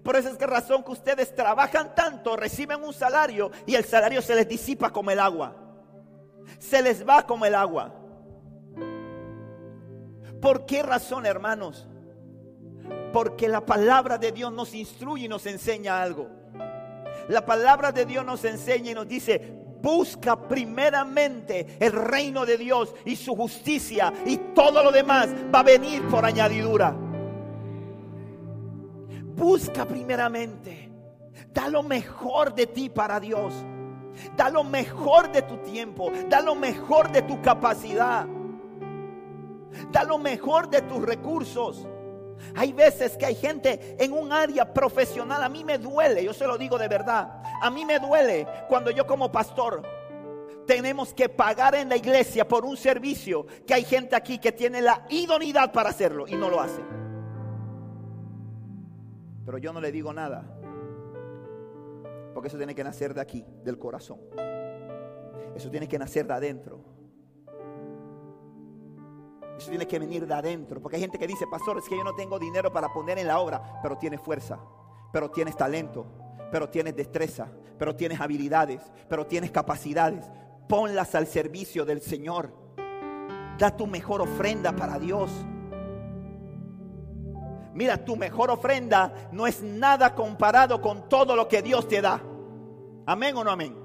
[0.04, 4.22] Por esa es que razón que ustedes trabajan tanto, reciben un salario y el salario
[4.22, 5.69] se les disipa como el agua
[6.58, 7.94] se les va como el agua.
[10.42, 11.88] ¿Por qué razón, hermanos?
[13.12, 16.30] Porque la palabra de Dios nos instruye y nos enseña algo.
[17.28, 22.94] La palabra de Dios nos enseña y nos dice, busca primeramente el reino de Dios
[23.06, 26.96] y su justicia y todo lo demás va a venir por añadidura.
[29.36, 30.92] Busca primeramente,
[31.54, 33.54] da lo mejor de ti para Dios.
[34.36, 36.12] Da lo mejor de tu tiempo.
[36.28, 38.26] Da lo mejor de tu capacidad.
[39.92, 41.88] Da lo mejor de tus recursos.
[42.56, 45.44] Hay veces que hay gente en un área profesional.
[45.44, 47.42] A mí me duele, yo se lo digo de verdad.
[47.62, 49.84] A mí me duele cuando yo como pastor
[50.66, 54.82] tenemos que pagar en la iglesia por un servicio que hay gente aquí que tiene
[54.82, 56.82] la idoneidad para hacerlo y no lo hace.
[59.46, 60.59] Pero yo no le digo nada
[62.40, 64.18] porque eso tiene que nacer de aquí, del corazón.
[65.54, 66.80] Eso tiene que nacer de adentro.
[69.58, 70.82] Eso tiene que venir de adentro.
[70.82, 73.28] Porque hay gente que dice, pastor, es que yo no tengo dinero para poner en
[73.28, 74.58] la obra, pero tienes fuerza,
[75.12, 76.06] pero tienes talento,
[76.50, 80.26] pero tienes destreza, pero tienes habilidades, pero tienes capacidades.
[80.70, 82.54] Ponlas al servicio del Señor.
[83.58, 85.30] Da tu mejor ofrenda para Dios.
[87.74, 92.29] Mira, tu mejor ofrenda no es nada comparado con todo lo que Dios te da.
[93.10, 93.76] Amén o no amén.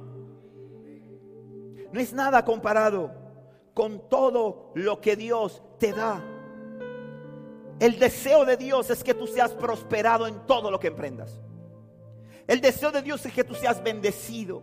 [1.90, 3.10] No es nada comparado
[3.72, 6.22] con todo lo que Dios te da.
[7.80, 11.40] El deseo de Dios es que tú seas prosperado en todo lo que emprendas.
[12.46, 14.62] El deseo de Dios es que tú seas bendecido.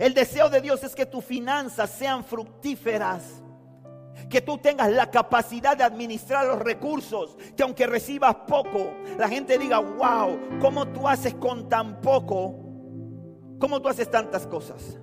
[0.00, 3.40] El deseo de Dios es que tus finanzas sean fructíferas
[4.28, 9.58] que tú tengas la capacidad de administrar los recursos, que aunque recibas poco, la gente
[9.58, 12.71] diga, wow, ¿cómo tú haces con tan poco?
[13.62, 14.98] ¿Cómo tú haces tantas cosas?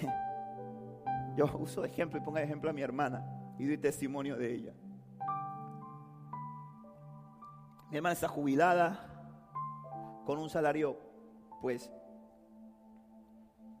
[1.36, 4.54] Yo uso de ejemplo y pongo de ejemplo a mi hermana y doy testimonio de
[4.54, 4.72] ella.
[7.90, 10.98] Mi hermana está jubilada con un salario,
[11.60, 11.92] pues,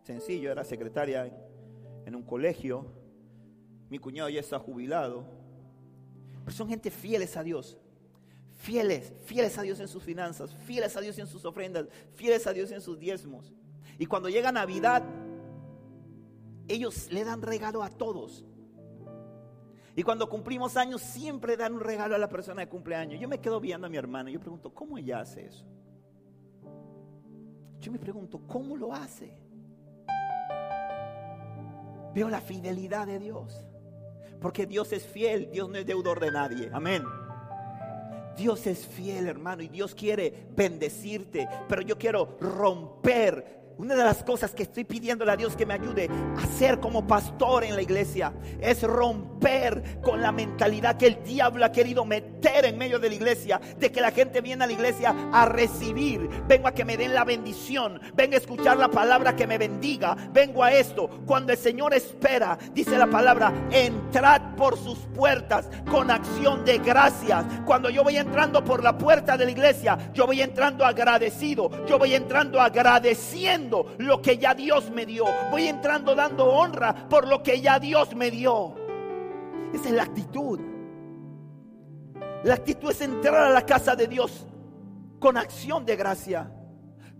[0.02, 1.34] sencillo, era secretaria
[2.04, 2.92] en un colegio,
[3.88, 5.24] mi cuñado ya está jubilado,
[6.44, 7.78] pero son gente fieles a Dios,
[8.62, 12.52] fieles, fieles a Dios en sus finanzas, fieles a Dios en sus ofrendas, fieles a
[12.52, 13.52] Dios en sus diezmos.
[13.98, 15.02] Y cuando llega Navidad,
[16.68, 18.44] ellos le dan regalo a todos.
[19.96, 23.20] Y cuando cumplimos años, siempre dan un regalo a la persona de cumpleaños.
[23.20, 25.66] Yo me quedo viendo a mi hermana yo pregunto, ¿cómo ella hace eso?
[27.80, 29.36] Yo me pregunto, ¿cómo lo hace?
[32.14, 33.66] Veo la fidelidad de Dios.
[34.40, 36.70] Porque Dios es fiel, Dios no es deudor de nadie.
[36.72, 37.02] Amén.
[38.36, 44.22] Dios es fiel, hermano, y Dios quiere bendecirte, pero yo quiero romper una de las
[44.22, 47.82] cosas que estoy pidiéndole a Dios que me ayude a hacer como pastor en la
[47.82, 53.08] iglesia es romper con la mentalidad que el diablo ha querido meter en medio de
[53.08, 56.84] la iglesia, de que la gente viene a la iglesia a recibir, vengo a que
[56.84, 61.08] me den la bendición, vengo a escuchar la palabra que me bendiga, vengo a esto.
[61.26, 67.44] Cuando el Señor espera, dice la palabra, entrad por sus puertas con acción de gracias.
[67.64, 71.98] Cuando yo voy entrando por la puerta de la iglesia, yo voy entrando agradecido, yo
[71.98, 75.24] voy entrando agradeciendo lo que ya Dios me dio.
[75.50, 78.74] Voy entrando dando honra por lo que ya Dios me dio.
[79.72, 80.60] Esa es la actitud.
[82.44, 84.46] La actitud es entrar a la casa de Dios
[85.18, 86.52] con acción de gracia,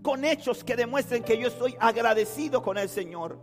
[0.01, 3.39] con hechos que demuestren que yo estoy agradecido con el Señor.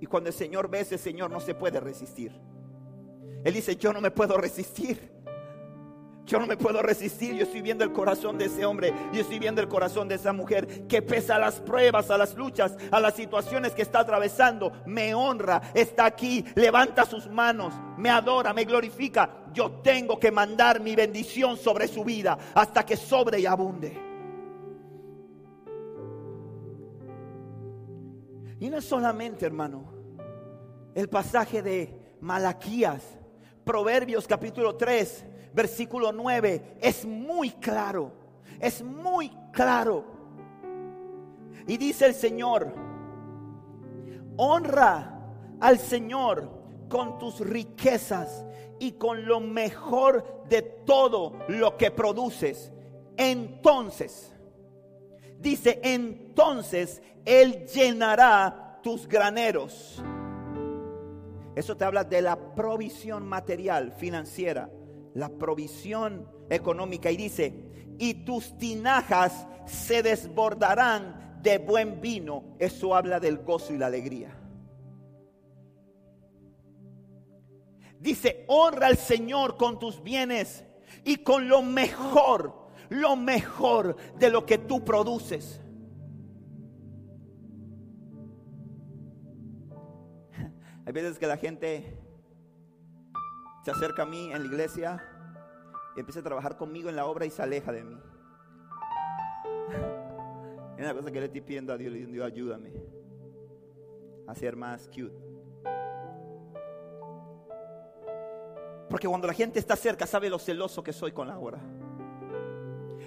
[0.00, 2.32] Y cuando el Señor ve ese Señor no se puede resistir.
[3.44, 5.12] Él dice, yo no me puedo resistir.
[6.30, 7.34] Yo no me puedo resistir.
[7.34, 8.94] Yo estoy viendo el corazón de ese hombre.
[9.12, 12.36] Yo estoy viendo el corazón de esa mujer que pese a las pruebas, a las
[12.36, 18.10] luchas, a las situaciones que está atravesando, me honra, está aquí, levanta sus manos, me
[18.10, 19.44] adora, me glorifica.
[19.52, 23.98] Yo tengo que mandar mi bendición sobre su vida hasta que sobre y abunde.
[28.60, 29.92] Y no solamente, hermano,
[30.94, 33.02] el pasaje de Malaquías,
[33.64, 38.12] Proverbios capítulo 3 versículo 9, es muy claro,
[38.58, 40.04] es muy claro.
[41.66, 42.72] Y dice el Señor,
[44.36, 45.20] honra
[45.60, 46.50] al Señor
[46.88, 48.44] con tus riquezas
[48.78, 52.72] y con lo mejor de todo lo que produces.
[53.16, 54.32] Entonces,
[55.38, 60.02] dice, entonces Él llenará tus graneros.
[61.54, 64.70] Eso te habla de la provisión material, financiera
[65.14, 67.54] la provisión económica y dice,
[67.98, 72.56] y tus tinajas se desbordarán de buen vino.
[72.58, 74.36] Eso habla del gozo y la alegría.
[77.98, 80.64] Dice, honra al Señor con tus bienes
[81.04, 85.60] y con lo mejor, lo mejor de lo que tú produces.
[90.86, 91.99] Hay veces que la gente
[93.70, 95.00] se acerca a mí en la iglesia
[95.94, 97.96] y empieza a trabajar conmigo en la obra y se aleja de mí.
[100.76, 102.72] Es una cosa que le estoy pidiendo a Dios, Dios, ayúdame
[104.26, 105.12] a ser más cute.
[108.88, 111.60] Porque cuando la gente está cerca, sabe lo celoso que soy con la obra.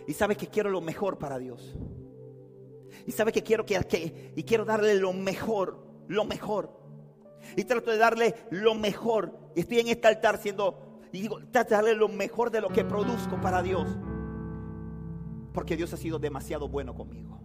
[0.05, 1.75] Y sabe que quiero lo mejor para Dios.
[3.07, 6.82] Y sabe que quiero que, que y quiero darle lo mejor, lo mejor.
[7.55, 9.37] Y trato de darle lo mejor.
[9.55, 12.69] Y estoy en este altar siendo, y digo, trato de darle lo mejor de lo
[12.69, 13.87] que produzco para Dios.
[15.53, 17.39] Porque Dios ha sido demasiado bueno conmigo.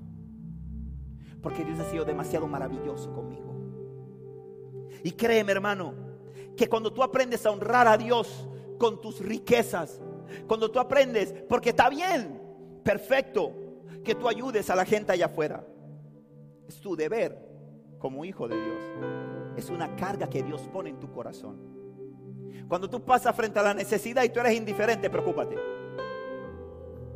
[1.42, 3.54] Porque Dios ha sido demasiado maravilloso conmigo.
[5.04, 5.94] Y créeme, hermano,
[6.56, 10.00] que cuando tú aprendes a honrar a Dios con tus riquezas,
[10.46, 12.40] cuando tú aprendes, porque está bien,
[12.82, 13.52] perfecto,
[14.04, 15.64] que tú ayudes a la gente allá afuera.
[16.66, 17.38] Es tu deber
[17.98, 21.56] como hijo de Dios es una carga que Dios pone en tu corazón.
[22.68, 25.56] Cuando tú pasas frente a la necesidad y tú eres indiferente, preocúpate.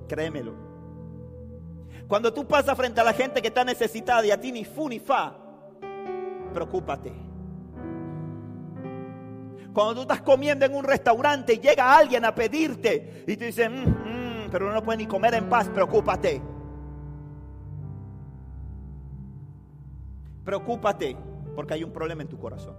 [0.09, 0.55] Créemelo.
[2.09, 4.89] Cuando tú pasas frente a la gente que está necesitada y a ti ni fu
[4.89, 5.37] ni fa,
[6.53, 7.13] preocúpate.
[9.73, 13.69] Cuando tú estás comiendo en un restaurante y llega alguien a pedirte y te dice,
[13.69, 16.43] mm, mm, pero no puede ni comer en paz, preocúpate.
[20.45, 21.17] Preocúpate.
[21.55, 22.77] Porque hay un problema en tu corazón.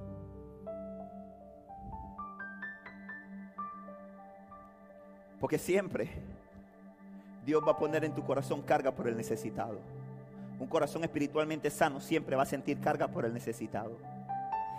[5.40, 6.10] Porque siempre
[7.46, 9.80] Dios va a poner en tu corazón carga por el necesitado.
[10.60, 13.98] Un corazón espiritualmente sano siempre va a sentir carga por el necesitado.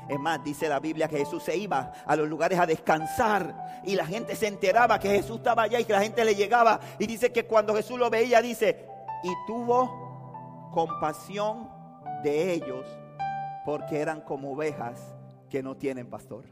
[0.08, 3.94] Es más, dice la Biblia que Jesús se iba a los lugares a descansar y
[3.94, 6.80] la gente se enteraba que Jesús estaba allá y que la gente le llegaba.
[6.98, 8.86] Y dice que cuando Jesús lo veía, dice,
[9.22, 11.68] y tuvo compasión
[12.22, 12.86] de ellos
[13.64, 15.14] porque eran como ovejas
[15.48, 16.44] que no tienen pastor.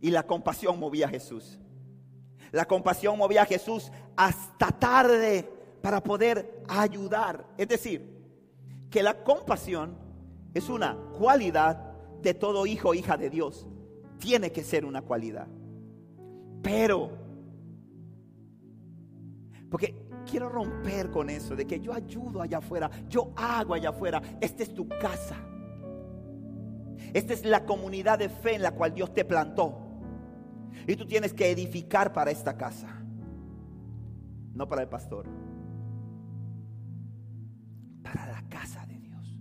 [0.00, 1.58] Y la compasión movía a Jesús.
[2.50, 5.48] La compasión movía a Jesús hasta tarde
[5.80, 7.46] para poder ayudar.
[7.56, 8.12] Es decir,
[8.90, 9.96] que la compasión
[10.54, 13.66] es una cualidad de todo hijo o hija de Dios.
[14.18, 15.48] Tiene que ser una cualidad.
[16.62, 17.10] Pero,
[19.70, 19.96] porque
[20.30, 24.62] quiero romper con eso, de que yo ayudo allá afuera, yo hago allá afuera, esta
[24.62, 25.36] es tu casa.
[27.14, 29.78] Esta es la comunidad de fe en la cual Dios te plantó.
[30.86, 32.98] Y tú tienes que edificar para esta casa.
[34.54, 35.26] no para el pastor,
[38.02, 39.40] para la casa de Dios,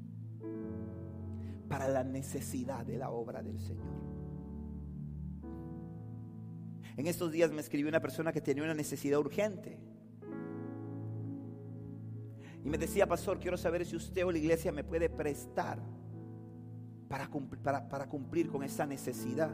[1.67, 3.91] para la necesidad de la obra del Señor.
[6.95, 9.79] En estos días me escribió una persona que tenía una necesidad urgente.
[12.63, 15.79] Y me decía, pastor, quiero saber si usted o la iglesia me puede prestar
[17.11, 19.51] para cumplir, para, cumplir con esa necesidad.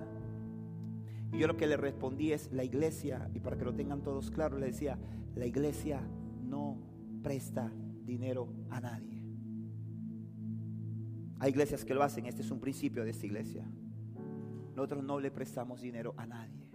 [1.33, 4.29] Y yo lo que le respondí es, la iglesia, y para que lo tengan todos
[4.29, 4.99] claro, le decía,
[5.35, 5.99] la iglesia
[6.43, 6.77] no
[7.23, 7.71] presta
[8.05, 9.23] dinero a nadie.
[11.39, 13.67] Hay iglesias que lo hacen, este es un principio de esta iglesia.
[14.75, 16.69] Nosotros no le prestamos dinero a nadie.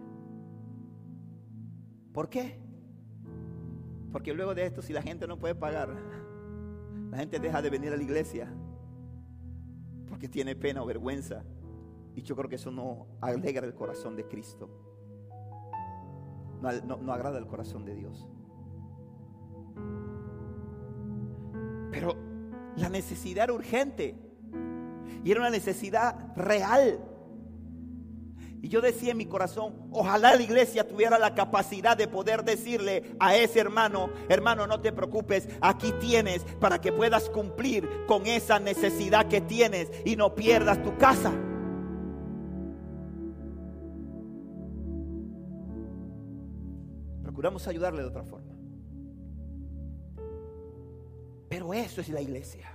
[2.11, 2.59] ¿Por qué?
[4.11, 5.95] Porque luego de esto, si la gente no puede pagar,
[7.09, 8.53] la gente deja de venir a la iglesia
[10.13, 11.43] porque tiene pena o vergüenza.
[12.13, 14.69] Y yo creo que eso no alegra el corazón de Cristo.
[16.61, 18.29] No, agrada el corazón de Dios.
[21.89, 22.15] Pero
[22.75, 24.15] la necesidad era urgente.
[25.23, 26.99] Y era una necesidad real.
[28.63, 33.13] Y yo decía en mi corazón, ojalá la iglesia tuviera la capacidad de poder decirle
[33.19, 38.61] a ese hermano, hermano, no te preocupes, aquí tienes para que puedas cumplir con esa
[38.61, 41.33] necesidad que tienes y no pierdas tu casa.
[47.21, 48.53] Procuramos ayudarle de otra forma.
[51.49, 52.71] Pero eso es la iglesia.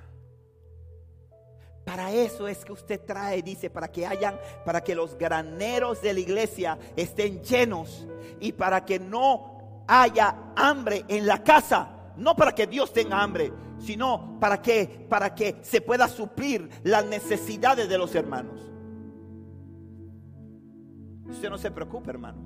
[1.89, 6.13] Para eso es que usted trae, dice, para que hayan, para que los graneros de
[6.13, 8.07] la iglesia estén llenos
[8.41, 12.13] y para que no haya hambre en la casa.
[12.19, 17.07] No para que Dios tenga hambre, sino para que, para que se pueda suplir las
[17.07, 18.71] necesidades de los hermanos.
[21.25, 22.43] Usted no se preocupe, hermano,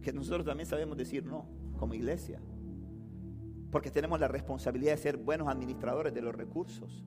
[0.00, 2.40] que nosotros también sabemos decir no como iglesia,
[3.72, 7.04] porque tenemos la responsabilidad de ser buenos administradores de los recursos.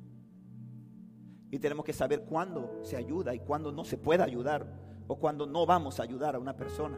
[1.56, 4.68] Y tenemos que saber cuándo se ayuda y cuándo no se puede ayudar
[5.08, 6.97] o cuándo no vamos a ayudar a una persona.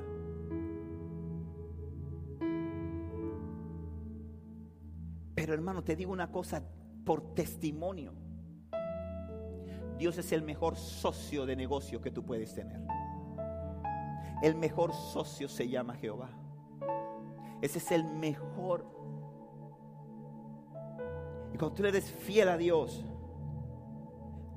[5.36, 6.64] Pero hermano, te digo una cosa
[7.06, 8.14] por testimonio.
[10.00, 12.82] Dios es el mejor socio de negocio que tú puedes tener.
[14.42, 16.32] El mejor socio se llama Jehová.
[17.62, 18.88] Ese es el mejor.
[21.54, 23.06] Y cuando tú eres fiel a Dios,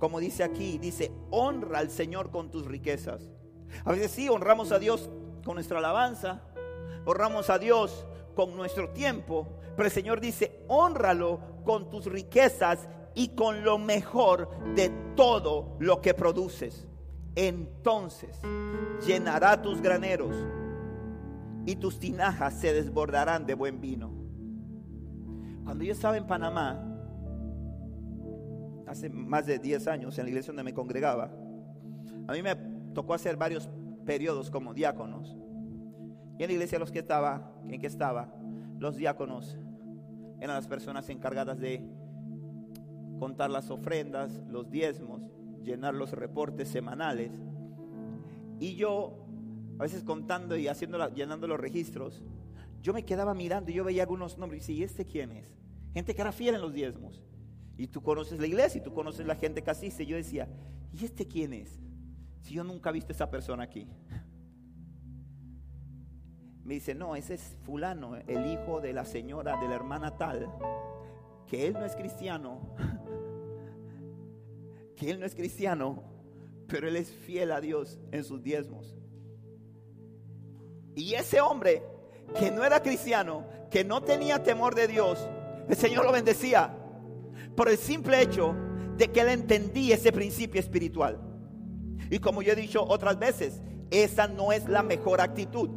[0.00, 3.30] como dice aquí, dice, honra al Señor con tus riquezas.
[3.84, 5.10] A veces sí, honramos a Dios
[5.44, 6.42] con nuestra alabanza,
[7.04, 9.46] honramos a Dios con nuestro tiempo,
[9.76, 16.00] pero el Señor dice, honralo con tus riquezas y con lo mejor de todo lo
[16.00, 16.88] que produces.
[17.36, 18.40] Entonces
[19.06, 20.34] llenará tus graneros
[21.66, 24.10] y tus tinajas se desbordarán de buen vino.
[25.64, 26.89] Cuando yo estaba en Panamá,
[28.90, 31.30] hace más de 10 años en la iglesia donde me congregaba,
[32.26, 32.56] a mí me
[32.92, 33.70] tocó hacer varios
[34.04, 35.36] periodos como diáconos.
[36.38, 38.34] Y en la iglesia los que estaba, en que estaba,
[38.80, 39.56] los diáconos
[40.40, 41.86] eran las personas encargadas de
[43.20, 45.22] contar las ofrendas, los diezmos,
[45.62, 47.30] llenar los reportes semanales.
[48.58, 49.24] Y yo,
[49.78, 52.24] a veces contando y haciendo llenando los registros,
[52.82, 55.54] yo me quedaba mirando y yo veía algunos nombres y decía, ¿y este quién es?
[55.94, 57.22] Gente que era fiel en los diezmos.
[57.80, 60.04] Y tú conoces la iglesia y tú conoces la gente que asiste.
[60.04, 60.46] Yo decía,
[60.92, 61.80] ¿y este quién es?
[62.42, 63.88] Si yo nunca he visto a esa persona aquí.
[66.62, 70.52] Me dice, no, ese es fulano, el hijo de la señora, de la hermana tal,
[71.46, 72.60] que él no es cristiano,
[74.94, 76.02] que él no es cristiano,
[76.68, 78.94] pero él es fiel a Dios en sus diezmos.
[80.94, 81.82] Y ese hombre
[82.38, 85.26] que no era cristiano, que no tenía temor de Dios,
[85.66, 86.76] el Señor lo bendecía
[87.60, 88.56] por el simple hecho
[88.96, 91.20] de que él entendía ese principio espiritual.
[92.08, 95.68] Y como yo he dicho otras veces, esa no es la mejor actitud.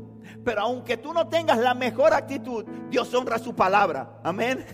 [0.46, 4.18] Pero aunque tú no tengas la mejor actitud, Dios honra su palabra.
[4.24, 4.66] Amén.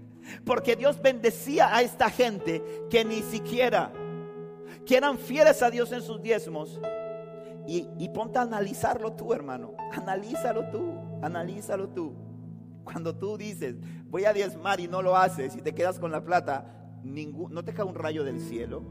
[0.44, 3.92] Porque Dios bendecía a esta gente que ni siquiera
[4.84, 6.80] que eran fieles a Dios en sus diezmos.
[7.68, 9.76] Y, y ponte a analizarlo tú, hermano.
[9.92, 10.92] Analízalo tú,
[11.22, 12.27] analízalo tú.
[12.90, 13.76] Cuando tú dices,
[14.06, 17.62] voy a diezmar y no lo haces y te quedas con la plata, ningún, no
[17.62, 18.82] te cae un rayo del cielo.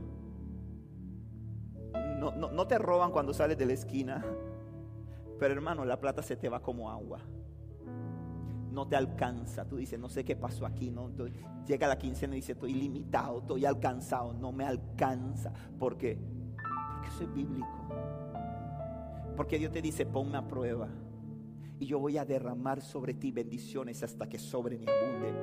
[2.19, 4.23] No, no, te roban cuando sales de la esquina.
[5.39, 7.21] Pero hermano, la plata se te va como agua.
[8.69, 9.65] No te alcanza.
[9.65, 10.91] Tú dices, no sé qué pasó aquí.
[10.91, 11.09] No,
[11.65, 14.31] llega la quincena y dice, estoy limitado, estoy alcanzado.
[14.31, 15.51] No me alcanza.
[15.79, 16.19] ¿Por qué?
[16.93, 17.67] Porque soy bíblico.
[19.35, 20.87] Porque Dios te dice, ponme a prueba
[21.79, 25.35] y yo voy a derramar sobre ti bendiciones hasta que sobren y abunden.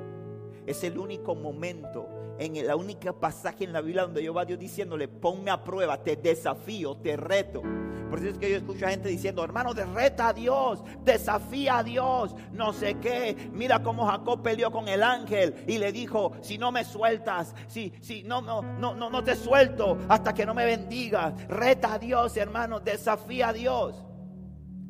[0.65, 2.07] Es el único momento,
[2.39, 6.03] en la única pasaje en la Biblia donde yo va Dios diciéndole, ponme a prueba,
[6.03, 7.61] te desafío, te reto.
[8.09, 11.83] Por eso es que yo escucho a gente diciendo, hermano, reta a Dios, desafía a
[11.83, 13.49] Dios, no sé qué.
[13.51, 17.93] Mira cómo Jacob peleó con el ángel y le dijo, si no me sueltas, si,
[18.01, 21.47] si no, no, no, no, no te suelto hasta que no me bendigas.
[21.47, 24.05] Reta a Dios, hermano, desafía a Dios.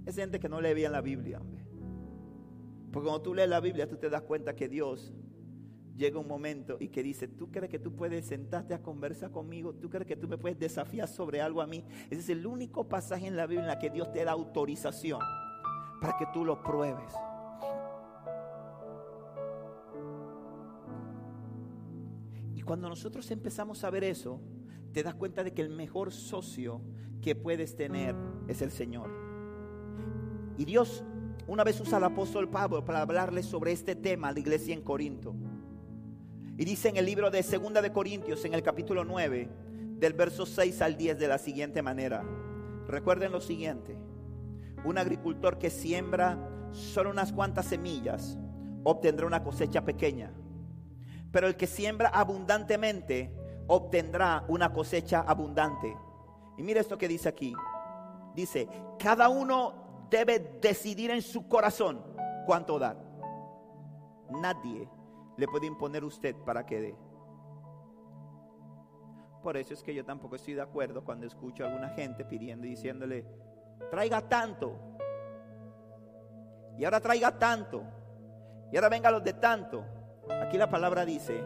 [0.05, 1.41] Es gente que no lee bien la Biblia.
[2.91, 5.13] Porque cuando tú lees la Biblia, tú te das cuenta que Dios
[5.95, 9.73] llega un momento y que dice, ¿tú crees que tú puedes sentarte a conversar conmigo?
[9.73, 11.83] ¿Tú crees que tú me puedes desafiar sobre algo a mí?
[12.09, 15.19] Ese es el único pasaje en la Biblia en la que Dios te da autorización
[16.01, 17.13] para que tú lo pruebes.
[22.53, 24.39] Y cuando nosotros empezamos a ver eso,
[24.91, 26.81] te das cuenta de que el mejor socio
[27.21, 28.15] que puedes tener
[28.47, 29.24] es el Señor.
[30.57, 31.03] Y Dios
[31.47, 34.81] una vez usa al apóstol Pablo para hablarle sobre este tema a la iglesia en
[34.81, 35.35] Corinto.
[36.57, 39.49] Y dice en el libro de Segunda de Corintios, en el capítulo 9,
[39.99, 42.23] del verso 6 al 10 de la siguiente manera.
[42.87, 43.97] Recuerden lo siguiente.
[44.85, 46.37] Un agricultor que siembra
[46.71, 48.37] solo unas cuantas semillas
[48.83, 50.31] obtendrá una cosecha pequeña.
[51.31, 53.31] Pero el que siembra abundantemente
[53.67, 55.95] obtendrá una cosecha abundante.
[56.57, 57.53] Y mire esto que dice aquí.
[58.35, 58.67] Dice,
[58.99, 62.01] cada uno debe decidir en su corazón
[62.45, 62.97] cuánto dar.
[64.29, 64.89] Nadie
[65.37, 66.95] le puede imponer a usted para que dé.
[69.43, 72.65] Por eso es que yo tampoco estoy de acuerdo cuando escucho a alguna gente pidiendo
[72.65, 73.25] y diciéndole,
[73.91, 74.79] traiga tanto.
[76.77, 77.83] Y ahora traiga tanto.
[78.71, 79.85] Y ahora venga los de tanto.
[80.41, 81.43] Aquí la palabra dice,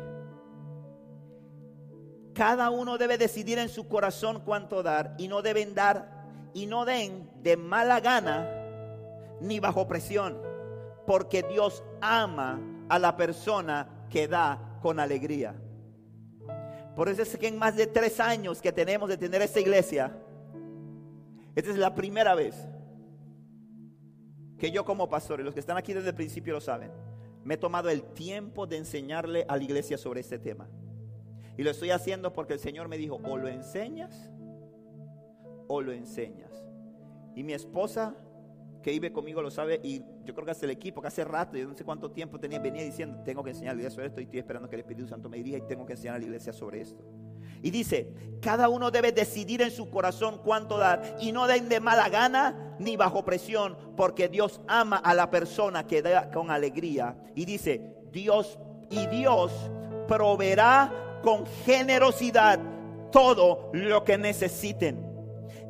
[2.34, 6.19] cada uno debe decidir en su corazón cuánto dar y no deben dar
[6.54, 8.50] y no den de mala gana
[9.42, 10.38] ni bajo presión,
[11.06, 15.56] porque Dios ama a la persona que da con alegría.
[16.96, 20.18] Por eso es que en más de tres años que tenemos de tener esta iglesia,
[21.56, 22.68] esta es la primera vez
[24.58, 26.92] que yo como pastor, y los que están aquí desde el principio lo saben,
[27.46, 30.68] me he tomado el tiempo de enseñarle a la iglesia sobre este tema.
[31.58, 34.30] Y lo estoy haciendo porque el Señor me dijo, o lo enseñas
[35.70, 36.52] o lo enseñas.
[37.36, 38.16] Y mi esposa
[38.82, 41.58] que vive conmigo lo sabe y yo creo que hace el equipo, que hace rato,
[41.58, 44.08] yo no sé cuánto tiempo tenía, venía diciendo, tengo que enseñar a la iglesia sobre
[44.08, 46.20] esto y estoy esperando que el Espíritu Santo me dirija y tengo que enseñar a
[46.20, 47.04] la iglesia sobre esto.
[47.62, 48.12] Y dice,
[48.42, 52.76] cada uno debe decidir en su corazón cuánto dar y no den de mala gana
[52.80, 57.16] ni bajo presión, porque Dios ama a la persona que da con alegría.
[57.36, 58.58] Y dice, Dios
[58.90, 59.52] y Dios
[60.08, 62.60] proveerá con generosidad
[63.12, 65.09] todo lo que necesiten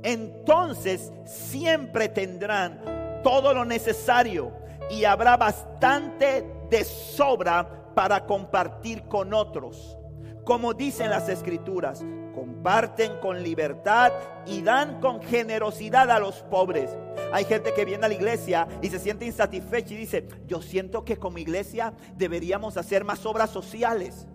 [0.03, 4.53] entonces siempre tendrán todo lo necesario
[4.89, 9.97] y habrá bastante de sobra para compartir con otros.
[10.45, 14.11] Como dicen las escrituras, comparten con libertad
[14.45, 16.95] y dan con generosidad a los pobres.
[17.31, 21.03] Hay gente que viene a la iglesia y se siente insatisfecha y dice, yo siento
[21.05, 24.27] que como iglesia deberíamos hacer más obras sociales,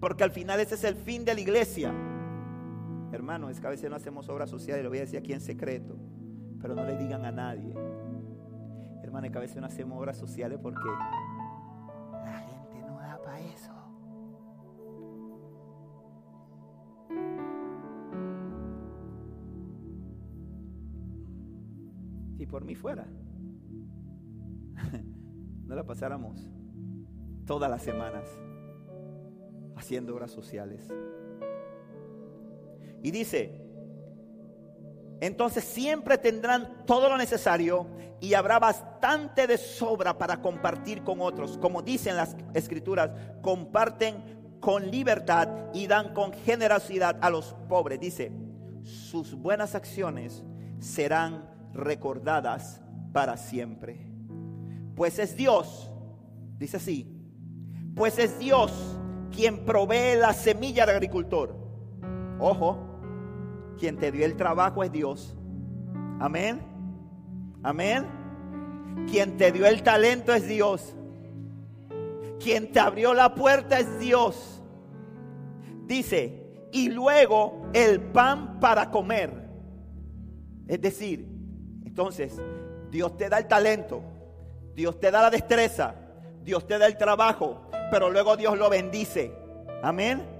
[0.00, 1.94] porque al final ese es el fin de la iglesia
[3.12, 5.40] Hermano, es que a veces no hacemos obras sociales, lo voy a decir aquí en
[5.40, 5.96] secreto,
[6.60, 7.74] pero no le digan a nadie.
[9.02, 10.88] Hermano, es que a veces no hacemos obras sociales porque
[12.24, 13.72] la gente no da para eso.
[22.36, 23.08] Si por mí fuera,
[25.66, 26.48] no la pasáramos
[27.44, 28.24] todas las semanas
[29.74, 30.88] haciendo obras sociales.
[33.02, 33.60] Y dice,
[35.20, 37.86] entonces siempre tendrán todo lo necesario
[38.20, 41.58] y habrá bastante de sobra para compartir con otros.
[41.58, 43.10] Como dicen las escrituras,
[43.42, 48.00] comparten con libertad y dan con generosidad a los pobres.
[48.00, 48.32] Dice,
[48.82, 50.42] sus buenas acciones
[50.78, 52.80] serán recordadas
[53.12, 54.06] para siempre.
[54.94, 55.90] Pues es Dios,
[56.58, 57.06] dice así,
[57.94, 58.72] pues es Dios
[59.34, 61.56] quien provee la semilla del agricultor.
[62.38, 62.89] Ojo,
[63.80, 65.34] quien te dio el trabajo es Dios.
[66.20, 66.60] Amén.
[67.62, 68.06] Amén.
[69.10, 70.94] Quien te dio el talento es Dios.
[72.38, 74.62] Quien te abrió la puerta es Dios.
[75.86, 79.48] Dice, y luego el pan para comer.
[80.68, 81.26] Es decir,
[81.84, 82.40] entonces,
[82.90, 84.02] Dios te da el talento,
[84.74, 85.94] Dios te da la destreza,
[86.42, 89.32] Dios te da el trabajo, pero luego Dios lo bendice.
[89.82, 90.39] Amén.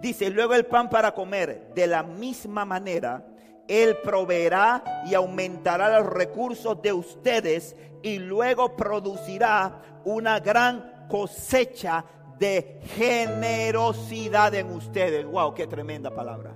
[0.00, 3.24] Dice, luego el pan para comer, de la misma manera
[3.66, 12.04] Él proveerá y aumentará los recursos de ustedes y luego producirá una gran cosecha
[12.38, 15.26] de generosidad en ustedes.
[15.26, 16.54] Wow, qué tremenda palabra.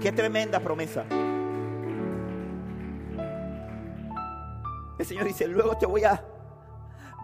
[0.00, 1.04] Qué tremenda promesa.
[4.98, 6.24] El Señor dice, luego te voy a,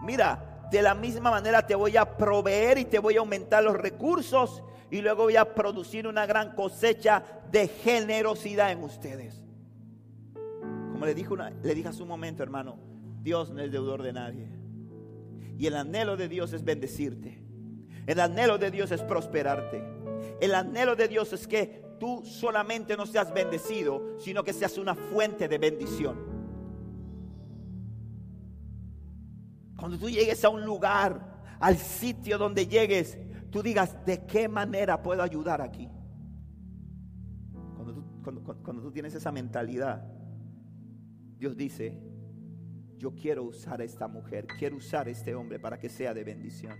[0.01, 3.75] mira, de la misma manera te voy a proveer y te voy a aumentar los
[3.75, 9.41] recursos y luego voy a producir una gran cosecha de generosidad en ustedes.
[10.91, 11.29] Como le dije,
[11.63, 12.77] le dije hace un momento, hermano,
[13.21, 14.47] Dios no es deudor de nadie.
[15.57, 17.43] Y el anhelo de Dios es bendecirte.
[18.07, 19.83] El anhelo de Dios es prosperarte.
[20.39, 24.95] El anhelo de Dios es que tú solamente no seas bendecido, sino que seas una
[24.95, 26.34] fuente de bendición.
[29.77, 33.17] Cuando tú llegues a un lugar, al sitio donde llegues,
[33.49, 35.89] tú digas, ¿de qué manera puedo ayudar aquí?
[38.63, 40.03] Cuando tú, tienes esa mentalidad,
[41.37, 42.01] Dios dice,
[42.97, 46.23] yo quiero usar a esta mujer, quiero usar a este hombre para que sea de
[46.23, 46.73] bendición.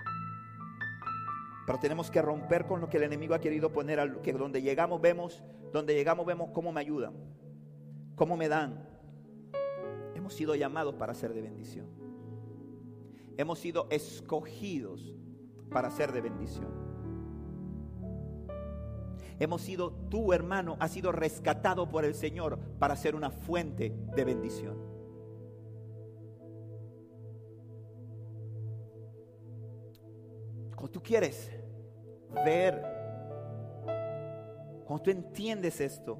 [1.67, 5.01] Pero tenemos que romper con lo que el enemigo ha querido poner, que donde llegamos
[5.01, 7.13] vemos, donde llegamos vemos cómo me ayudan,
[8.15, 8.87] cómo me dan.
[10.15, 12.04] Hemos sido llamados para ser de bendición.
[13.37, 15.13] Hemos sido escogidos
[15.69, 16.85] para ser de bendición.
[19.37, 24.23] Hemos sido, tú hermano, has sido rescatado por el Señor para ser una fuente de
[24.23, 24.77] bendición.
[30.75, 31.51] Cuando tú quieres
[32.45, 32.81] ver,
[34.85, 36.17] cuando tú entiendes esto,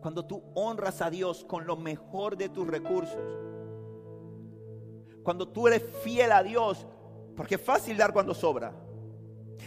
[0.00, 3.47] cuando tú honras a Dios con lo mejor de tus recursos,
[5.22, 6.86] cuando tú eres fiel a Dios,
[7.36, 8.72] porque es fácil dar cuando sobra,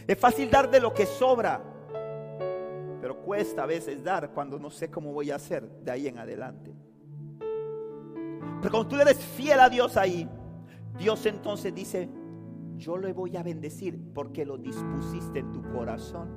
[0.08, 1.62] es fácil dar de lo que sobra,
[3.00, 6.20] pero cuesta a veces dar cuando no sé cómo voy a hacer de ahí en
[6.20, 6.74] adelante.
[8.62, 10.30] Pero cuando tú eres fiel a Dios ahí,
[10.98, 12.10] Dios entonces dice,
[12.78, 16.30] yo le voy a bendecir porque lo dispusiste en tu corazón.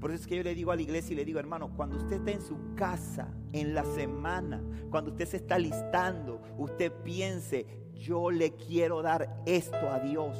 [0.00, 1.96] Por eso es que yo le digo a la iglesia y le digo, hermano, cuando
[1.96, 7.66] usted está en su casa, en la semana, cuando usted se está listando, usted piense,
[7.94, 10.36] yo le quiero dar esto a Dios.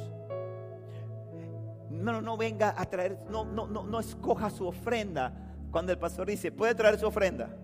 [1.89, 5.55] No, no venga a traer, no, no, no, no escoja su ofrenda.
[5.71, 7.55] Cuando el pastor dice, puede traer su ofrenda.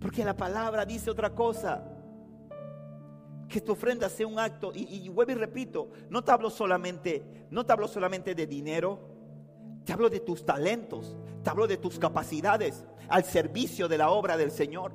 [0.00, 1.82] Porque la palabra dice otra cosa
[3.48, 7.72] que tu ofrenda sea un acto, y, vuelvo y repito, no hablo solamente, no te
[7.72, 9.00] hablo solamente de dinero,
[9.84, 14.36] te hablo de tus talentos, te hablo de tus capacidades al servicio de la obra
[14.36, 14.92] del Señor.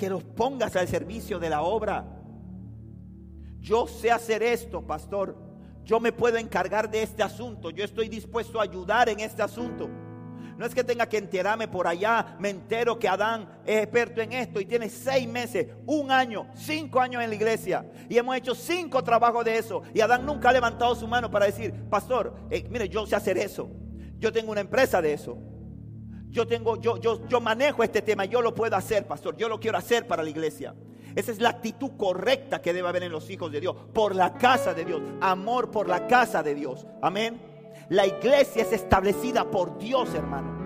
[0.00, 2.06] Que los pongas al servicio de la obra.
[3.58, 5.36] Yo sé hacer esto, pastor.
[5.84, 7.68] Yo me puedo encargar de este asunto.
[7.68, 9.90] Yo estoy dispuesto a ayudar en este asunto.
[10.56, 12.34] No es que tenga que enterarme por allá.
[12.38, 16.98] Me entero que Adán es experto en esto y tiene seis meses, un año, cinco
[16.98, 17.84] años en la iglesia.
[18.08, 19.82] Y hemos hecho cinco trabajos de eso.
[19.92, 23.36] Y Adán nunca ha levantado su mano para decir, pastor, eh, mire, yo sé hacer
[23.36, 23.68] eso.
[24.18, 25.36] Yo tengo una empresa de eso.
[26.30, 29.36] Yo tengo, yo, yo, yo manejo este tema, yo lo puedo hacer, pastor.
[29.36, 30.74] Yo lo quiero hacer para la iglesia.
[31.14, 34.34] Esa es la actitud correcta que debe haber en los hijos de Dios, por la
[34.34, 36.86] casa de Dios, amor por la casa de Dios.
[37.02, 37.40] Amén.
[37.88, 40.60] La iglesia es establecida por Dios, hermano.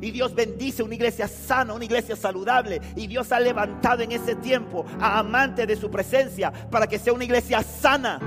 [0.00, 2.82] Y Dios bendice una iglesia sana, una iglesia saludable.
[2.96, 7.14] Y Dios ha levantado en ese tiempo a amantes de su presencia para que sea
[7.14, 8.20] una iglesia sana,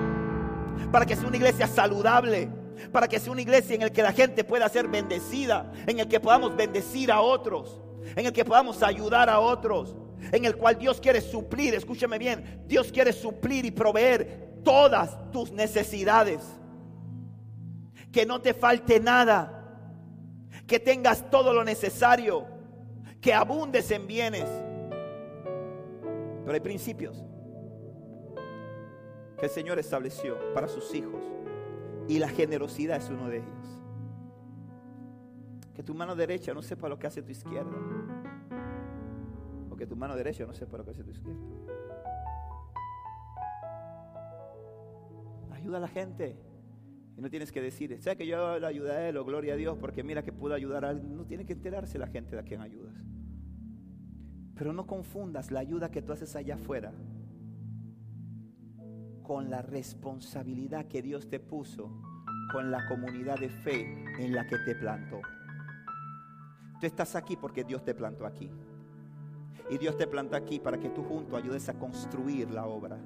[0.91, 2.49] para que sea una iglesia saludable,
[2.91, 6.07] para que sea una iglesia en la que la gente pueda ser bendecida, en el
[6.07, 7.81] que podamos bendecir a otros,
[8.15, 9.95] en el que podamos ayudar a otros,
[10.31, 15.51] en el cual Dios quiere suplir, escúchame bien, Dios quiere suplir y proveer todas tus
[15.51, 16.41] necesidades
[18.11, 19.55] que no te falte nada,
[20.67, 22.47] que tengas todo lo necesario,
[23.21, 24.49] que abundes en bienes.
[26.43, 27.23] Pero hay principios
[29.39, 31.23] que el Señor estableció para sus hijos
[32.09, 33.81] y la generosidad es uno de ellos.
[35.75, 37.77] Que tu mano derecha no sepa lo que hace tu izquierda.
[39.69, 41.39] O que tu mano derecha no sepa lo que hace tu izquierda.
[45.51, 46.35] Ayuda a la gente.
[47.15, 49.57] Y no tienes que decir, sea que yo le ayudé a él o gloria a
[49.57, 51.15] Dios porque mira que pudo ayudar a alguien.
[51.15, 52.95] No tiene que enterarse la gente de a quien ayudas.
[54.55, 56.91] Pero no confundas la ayuda que tú haces allá afuera
[59.29, 61.91] con la responsabilidad que Dios te puso
[62.51, 63.81] con la comunidad de fe
[64.17, 65.21] en la que te plantó.
[66.81, 68.49] Tú estás aquí porque Dios te plantó aquí.
[69.69, 72.97] Y Dios te plantó aquí para que tú junto ayudes a construir la obra,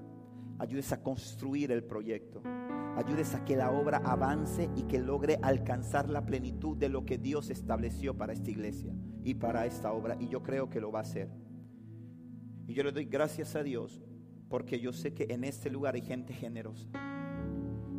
[0.60, 2.42] ayudes a construir el proyecto
[2.96, 7.18] ayudes a que la obra avance y que logre alcanzar la plenitud de lo que
[7.18, 8.94] Dios estableció para esta iglesia
[9.24, 10.16] y para esta obra.
[10.20, 11.28] Y yo creo que lo va a hacer.
[12.68, 14.00] Y yo le doy gracias a Dios
[14.54, 16.88] porque yo sé que en este lugar hay gente generosa.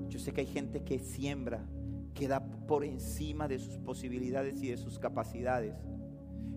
[0.07, 1.67] Yo sé que hay gente que siembra,
[2.15, 5.75] que da por encima de sus posibilidades y de sus capacidades,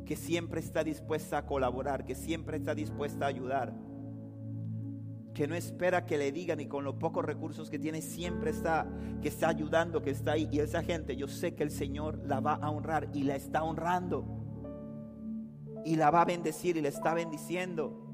[0.05, 3.73] que siempre está dispuesta a colaborar, que siempre está dispuesta a ayudar
[5.33, 8.87] que no espera que le digan y con los pocos recursos que tiene siempre está,
[9.21, 10.47] que está ayudando, que está ahí.
[10.51, 13.63] Y esa gente, yo sé que el Señor la va a honrar y la está
[13.63, 14.25] honrando.
[15.85, 18.06] Y la va a bendecir y la está bendiciendo.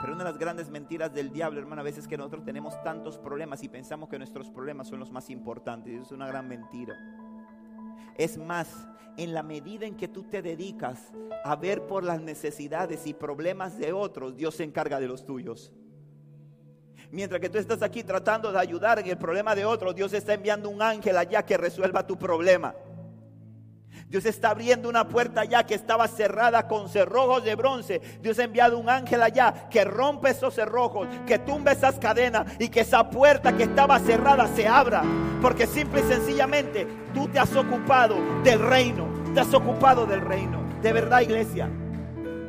[0.00, 2.80] Pero una de las grandes mentiras del diablo, hermano, a veces es que nosotros tenemos
[2.82, 5.92] tantos problemas y pensamos que nuestros problemas son los más importantes.
[5.92, 6.94] Eso es una gran mentira.
[8.16, 11.12] Es más, en la medida en que tú te dedicas
[11.44, 15.72] a ver por las necesidades y problemas de otros, Dios se encarga de los tuyos.
[17.10, 20.34] Mientras que tú estás aquí tratando de ayudar en el problema de otro, Dios está
[20.34, 22.74] enviando un ángel allá que resuelva tu problema.
[24.08, 28.00] Dios está abriendo una puerta allá que estaba cerrada con cerrojos de bronce.
[28.22, 32.70] Dios ha enviado un ángel allá que rompe esos cerrojos, que tumbe esas cadenas y
[32.70, 35.02] que esa puerta que estaba cerrada se abra.
[35.42, 39.06] Porque simple y sencillamente tú te has ocupado del reino.
[39.34, 40.62] Te has ocupado del reino.
[40.80, 41.68] De verdad, iglesia.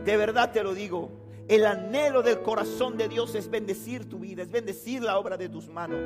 [0.05, 1.12] De verdad te lo digo.
[1.49, 5.49] El anhelo del corazón de Dios es bendecir tu vida, es bendecir la obra de
[5.49, 5.99] tus manos.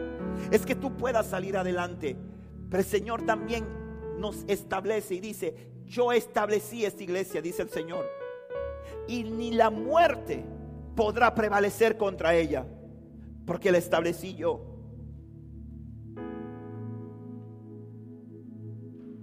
[0.50, 2.18] Es que tú puedas salir adelante.
[2.70, 3.83] Pero el Señor también
[4.18, 5.56] nos establece y dice,
[5.86, 8.06] yo establecí esta iglesia, dice el Señor.
[9.08, 10.44] Y ni la muerte
[10.96, 12.66] podrá prevalecer contra ella,
[13.46, 14.62] porque la establecí yo.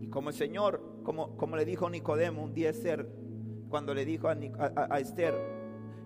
[0.01, 3.09] Y como el Señor, como, como le dijo Nicodemo un día ser,
[3.68, 4.36] cuando le dijo a,
[4.91, 5.34] a Esther,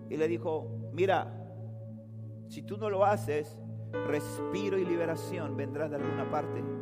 [0.09, 1.45] y le dijo, mira,
[2.47, 3.57] si tú no lo haces,
[4.07, 6.74] respiro y liberación vendrá de alguna parte.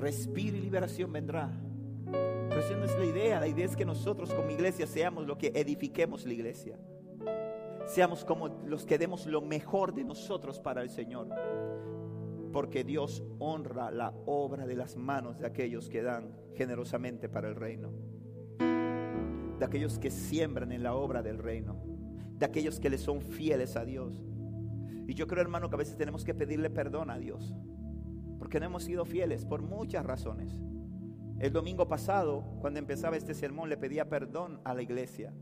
[0.00, 1.50] Respiro y liberación vendrá.
[2.04, 3.40] Pero esa no es la idea.
[3.40, 6.78] La idea es que nosotros como iglesia seamos lo que edifiquemos la iglesia.
[7.86, 11.28] Seamos como los que demos lo mejor de nosotros para el Señor.
[12.52, 17.54] Porque Dios honra la obra de las manos de aquellos que dan generosamente para el
[17.54, 17.92] reino
[19.60, 21.76] de aquellos que siembran en la obra del reino,
[22.38, 24.24] de aquellos que le son fieles a Dios.
[25.06, 27.54] Y yo creo, hermano, que a veces tenemos que pedirle perdón a Dios,
[28.50, 30.60] porque no hemos sido fieles por muchas razones.
[31.38, 35.32] El domingo pasado, cuando empezaba este sermón, le pedía perdón a la iglesia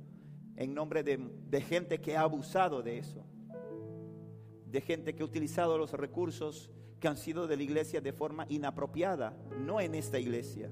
[0.56, 3.24] en nombre de, gente que ha abusado de eso,
[4.66, 8.44] de gente que ha utilizado los recursos que han sido de la iglesia de forma
[8.50, 10.70] inapropiada, no en esta iglesia.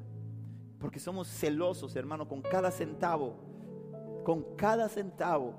[0.79, 3.39] Porque somos celosos, hermano, con cada centavo.
[4.27, 5.55] Con cada centavo.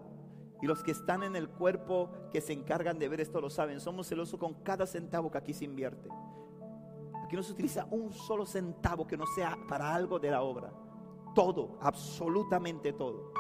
[0.61, 3.79] Y los que están en el cuerpo que se encargan de ver esto lo saben.
[3.79, 6.09] Somos celosos con cada centavo que aquí se invierte.
[7.27, 10.71] Aquí no se utiliza un solo centavo que no sea para algo de la obra.
[11.35, 13.33] Todo, absolutamente todo.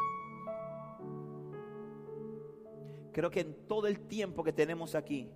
[3.13, 5.31] Creo que en todo el tiempo que tenemos aquí,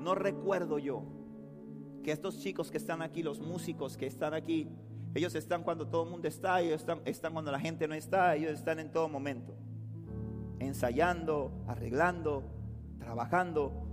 [0.00, 1.04] no recuerdo yo
[2.02, 4.68] que estos chicos que están aquí, los músicos que están aquí,
[5.14, 8.34] ellos están cuando todo el mundo está, ellos están, están cuando la gente no está,
[8.34, 9.54] ellos están en todo momento.
[10.58, 12.42] Ensayando, arreglando,
[12.98, 13.83] trabajando,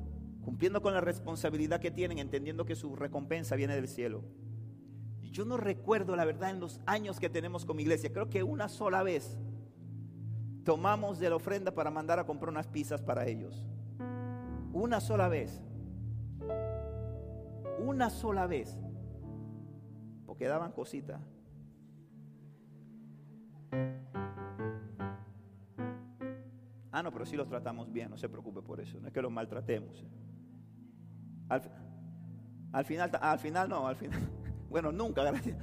[0.41, 4.23] cumpliendo con la responsabilidad que tienen, entendiendo que su recompensa viene del cielo.
[5.23, 8.43] Yo no recuerdo la verdad en los años que tenemos con mi iglesia, creo que
[8.43, 9.37] una sola vez
[10.63, 13.65] tomamos de la ofrenda para mandar a comprar unas pizzas para ellos.
[14.73, 15.61] Una sola vez.
[17.79, 18.77] Una sola vez
[20.41, 21.21] quedaban cositas.
[26.91, 29.21] Ah, no, pero sí los tratamos bien, no se preocupe por eso, no es que
[29.21, 30.03] los maltratemos.
[32.71, 34.19] Al, final, al final no, al final,
[34.69, 35.57] bueno, nunca, gracias.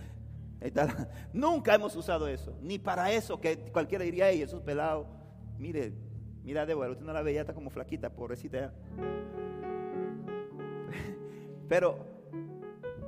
[1.32, 5.06] nunca hemos usado eso, ni para eso que cualquiera diría, hey, esos pelados,
[5.58, 5.92] mire,
[6.42, 8.72] mira Débora, usted no la veía, está como flaquita, pobrecita.
[11.68, 12.18] Pero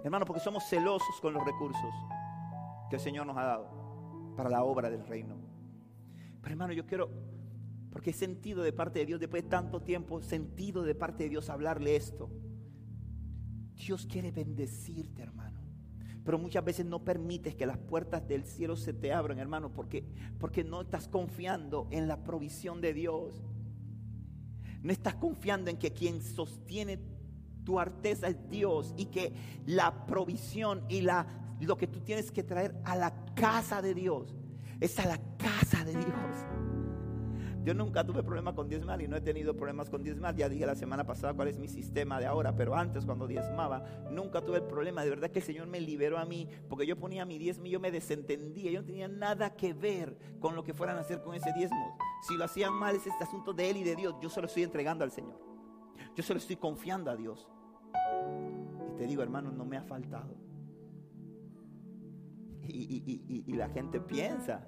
[0.03, 1.95] Hermano, porque somos celosos con los recursos
[2.89, 3.69] que el Señor nos ha dado
[4.35, 5.37] para la obra del reino.
[6.41, 7.11] Pero hermano, yo quiero,
[7.91, 11.31] porque he sentido de parte de Dios, después de tanto tiempo, sentido de parte de
[11.31, 12.31] Dios hablarle esto.
[13.87, 15.59] Dios quiere bendecirte, hermano.
[16.25, 20.05] Pero muchas veces no permites que las puertas del cielo se te abran, hermano, porque,
[20.39, 23.43] porque no estás confiando en la provisión de Dios.
[24.83, 26.99] No estás confiando en que quien sostiene
[27.65, 29.33] tu arteza es Dios y que
[29.67, 31.27] la provisión y la,
[31.61, 34.35] lo que tú tienes que traer a la casa de Dios
[34.79, 36.60] es a la casa de Dios.
[37.63, 40.35] Yo nunca tuve problemas con diezmar y no he tenido problemas con diezmar.
[40.35, 43.85] Ya dije la semana pasada cuál es mi sistema de ahora, pero antes cuando diezmaba,
[44.11, 45.05] nunca tuve el problema.
[45.05, 47.71] De verdad que el Señor me liberó a mí porque yo ponía mi diezmo y
[47.71, 48.71] yo me desentendía.
[48.71, 51.99] Yo no tenía nada que ver con lo que fueran a hacer con ese diezmo.
[52.27, 54.15] Si lo hacían mal es este asunto de Él y de Dios.
[54.23, 55.39] Yo se lo estoy entregando al Señor.
[56.17, 57.47] Yo se lo estoy confiando a Dios.
[58.95, 60.50] Y te digo, hermano, no me ha faltado.
[62.73, 64.67] Y, la gente piensa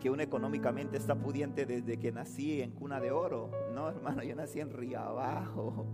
[0.00, 3.50] que uno económicamente está pudiente desde que nací en cuna de oro.
[3.74, 5.86] No, hermano, yo nací en Río Abajo.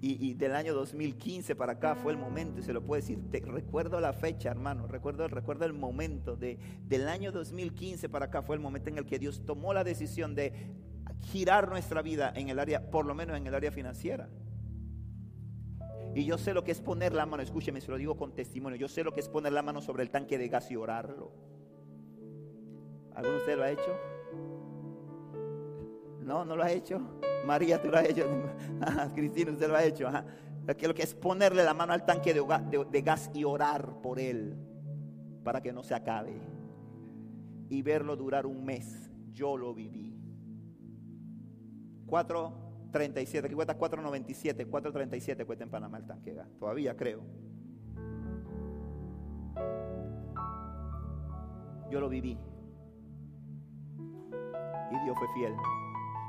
[0.00, 3.40] Y, del año 2015 para acá fue el momento, y se lo puedo decir, te,
[3.40, 6.56] recuerdo la fecha, hermano, recuerdo, recuerdo el momento de,
[6.86, 10.36] del año 2015 para acá fue el momento en el que Dios tomó la decisión
[10.36, 10.52] de
[11.22, 14.28] girar nuestra vida en el área, por lo menos en el área financiera.
[16.14, 18.78] Y yo sé lo que es poner la mano, escúcheme, se lo digo con testimonio,
[18.78, 21.32] yo sé lo que es poner la mano sobre el tanque de gas y orarlo.
[23.14, 23.96] ¿Alguno de ustedes lo ha hecho?
[26.22, 27.00] No, no lo ha hecho.
[27.46, 28.26] María, tú lo has hecho.
[29.14, 30.08] Cristina, usted lo ha hecho.
[30.66, 34.56] Lo que es ponerle la mano al tanque de gas y orar por él
[35.42, 36.38] para que no se acabe.
[37.70, 39.10] Y verlo durar un mes.
[39.32, 40.14] Yo lo viví.
[42.92, 46.36] 4.37, aquí cuesta 4.97, 4.37 cuesta en Panamá el tanque.
[46.58, 47.22] Todavía creo.
[51.90, 52.38] Yo lo viví.
[54.90, 55.54] Y Dios fue fiel.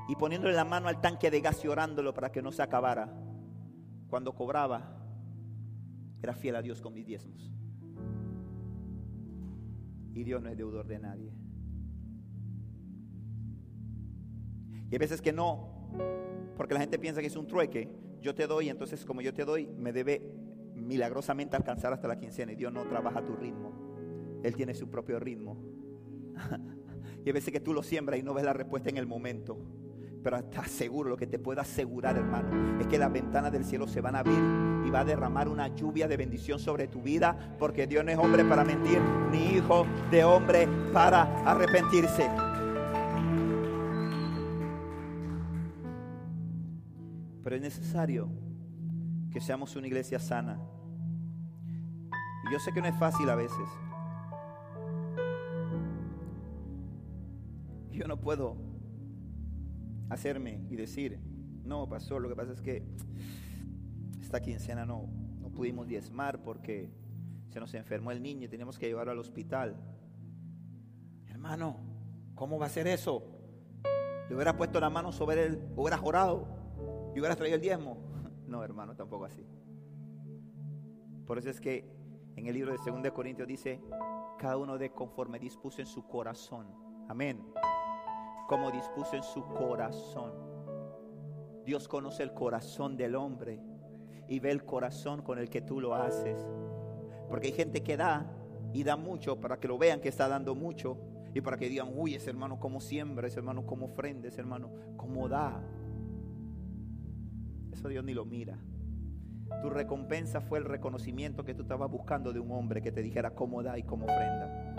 [0.08, 3.14] Y poniéndole la mano al tanque de gas y orándolo para que no se acabara.
[4.10, 4.98] Cuando cobraba,
[6.22, 7.52] era fiel a Dios con mis diezmos.
[10.14, 11.32] Y Dios no es deudor de nadie.
[14.90, 15.79] Y hay veces que no,
[16.58, 17.90] porque la gente piensa que es un trueque.
[18.22, 20.22] Yo te doy, entonces como yo te doy, me debe
[20.76, 22.52] milagrosamente alcanzar hasta la quincena.
[22.52, 23.72] Y Dios no trabaja a tu ritmo.
[24.44, 25.58] Él tiene su propio ritmo.
[27.26, 29.58] y hay veces que tú lo siembras y no ves la respuesta en el momento.
[30.22, 33.88] Pero estás seguro, lo que te puedo asegurar, hermano, es que las ventanas del cielo
[33.88, 34.40] se van a abrir
[34.86, 38.18] y va a derramar una lluvia de bendición sobre tu vida, porque Dios no es
[38.18, 39.00] hombre para mentir,
[39.32, 42.30] ni hijo de hombre para arrepentirse.
[47.50, 48.30] Pero es necesario
[49.32, 50.62] que seamos una iglesia sana.
[52.48, 53.68] Y yo sé que no es fácil a veces.
[57.90, 58.56] Yo no puedo
[60.12, 61.20] hacerme y decir,
[61.64, 62.86] no, pastor, lo que pasa es que
[64.22, 66.92] esta quincena no, no pudimos diezmar porque
[67.48, 69.76] se nos enfermó el niño y tenemos que llevarlo al hospital.
[71.26, 71.78] Hermano,
[72.36, 73.24] ¿cómo va a ser eso?
[74.30, 76.59] Le hubiera puesto la mano sobre él, hubiera jorado
[77.20, 77.98] y hubieras traído el diezmo.
[78.48, 79.46] No, hermano, tampoco así.
[81.28, 81.86] Por eso es que
[82.36, 83.80] en el libro de 2 Corintios dice,
[84.40, 86.66] cada uno de conforme dispuso en su corazón.
[87.10, 87.46] Amén.
[88.48, 90.32] Como dispuso en su corazón.
[91.64, 93.62] Dios conoce el corazón del hombre
[94.28, 96.44] y ve el corazón con el que tú lo haces.
[97.28, 98.26] Porque hay gente que da
[98.74, 100.98] y da mucho para que lo vean que está dando mucho
[101.36, 104.72] y para que digan, uy, ese hermano como siembra, ese hermano como ofrenda, ese hermano
[104.98, 105.62] como da.
[107.80, 108.58] Eso Dios ni lo mira.
[109.62, 113.36] Tu recompensa fue el reconocimiento que tú estabas buscando de un hombre que te dijera
[113.36, 114.76] cómo da y cómo ofrenda.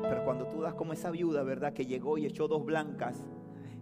[0.00, 1.72] Pero cuando tú das como esa viuda, ¿verdad?
[1.72, 3.26] Que llegó y echó dos blancas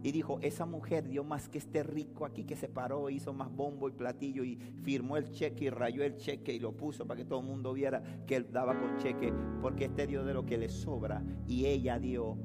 [0.03, 3.55] y dijo, esa mujer dio más que este rico aquí que se paró, hizo más
[3.55, 7.19] bombo y platillo y firmó el cheque y rayó el cheque y lo puso para
[7.19, 9.31] que todo el mundo viera que él daba con cheque,
[9.61, 12.39] porque este dio de lo que le sobra y ella dio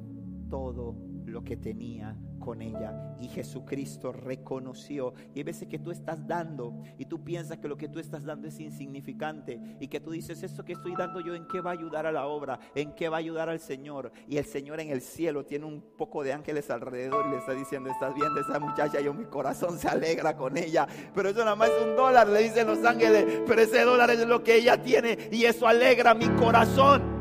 [0.49, 2.93] todo lo que tenía con ella.
[3.21, 5.13] Y Jesucristo reconoció.
[5.33, 8.25] Y hay veces que tú estás dando y tú piensas que lo que tú estás
[8.25, 11.71] dando es insignificante y que tú dices, esto que estoy dando yo, ¿en qué va
[11.71, 12.59] a ayudar a la obra?
[12.75, 14.11] ¿En qué va a ayudar al Señor?
[14.27, 17.53] Y el Señor en el cielo tiene un poco de ángeles alrededor y le está
[17.53, 20.87] diciendo, estás viendo esa muchacha, yo mi corazón se alegra con ella.
[21.15, 24.27] Pero eso nada más es un dólar, le dicen los ángeles, pero ese dólar es
[24.27, 27.12] lo que ella tiene y eso alegra mi corazón.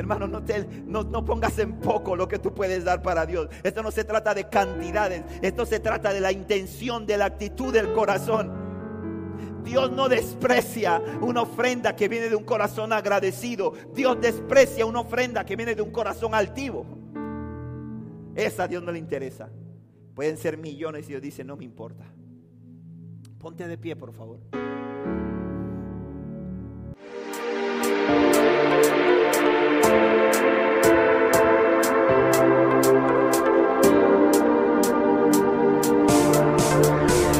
[0.00, 3.50] Hermano, no, no, pongas en poco lo que tú puedes dar para Dios.
[3.62, 7.70] Esto no se trata de cantidades, esto se trata de la intención, de la actitud
[7.70, 8.50] del corazón.
[9.62, 13.74] Dios no desprecia una ofrenda que viene de un corazón agradecido.
[13.94, 16.86] Dios desprecia una ofrenda que viene de un corazón altivo.
[18.34, 19.50] Esa a Dios no le interesa.
[20.14, 22.06] Pueden ser millones y Dios dice, no me importa.
[23.38, 24.38] Ponte de pie, por favor.